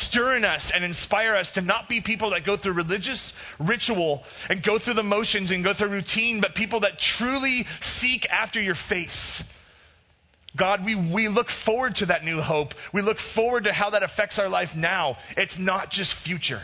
[0.08, 4.22] Stir in us and inspire us to not be people that go through religious ritual
[4.48, 7.66] and go through the motions and go through routine, but people that truly
[8.00, 9.42] seek after your face.
[10.58, 12.68] God, we, we look forward to that new hope.
[12.92, 15.16] We look forward to how that affects our life now.
[15.36, 16.62] It's not just future,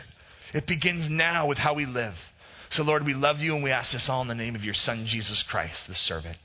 [0.54, 2.14] it begins now with how we live.
[2.72, 4.74] So, Lord, we love you and we ask this all in the name of your
[4.74, 6.36] Son, Jesus Christ, the servant.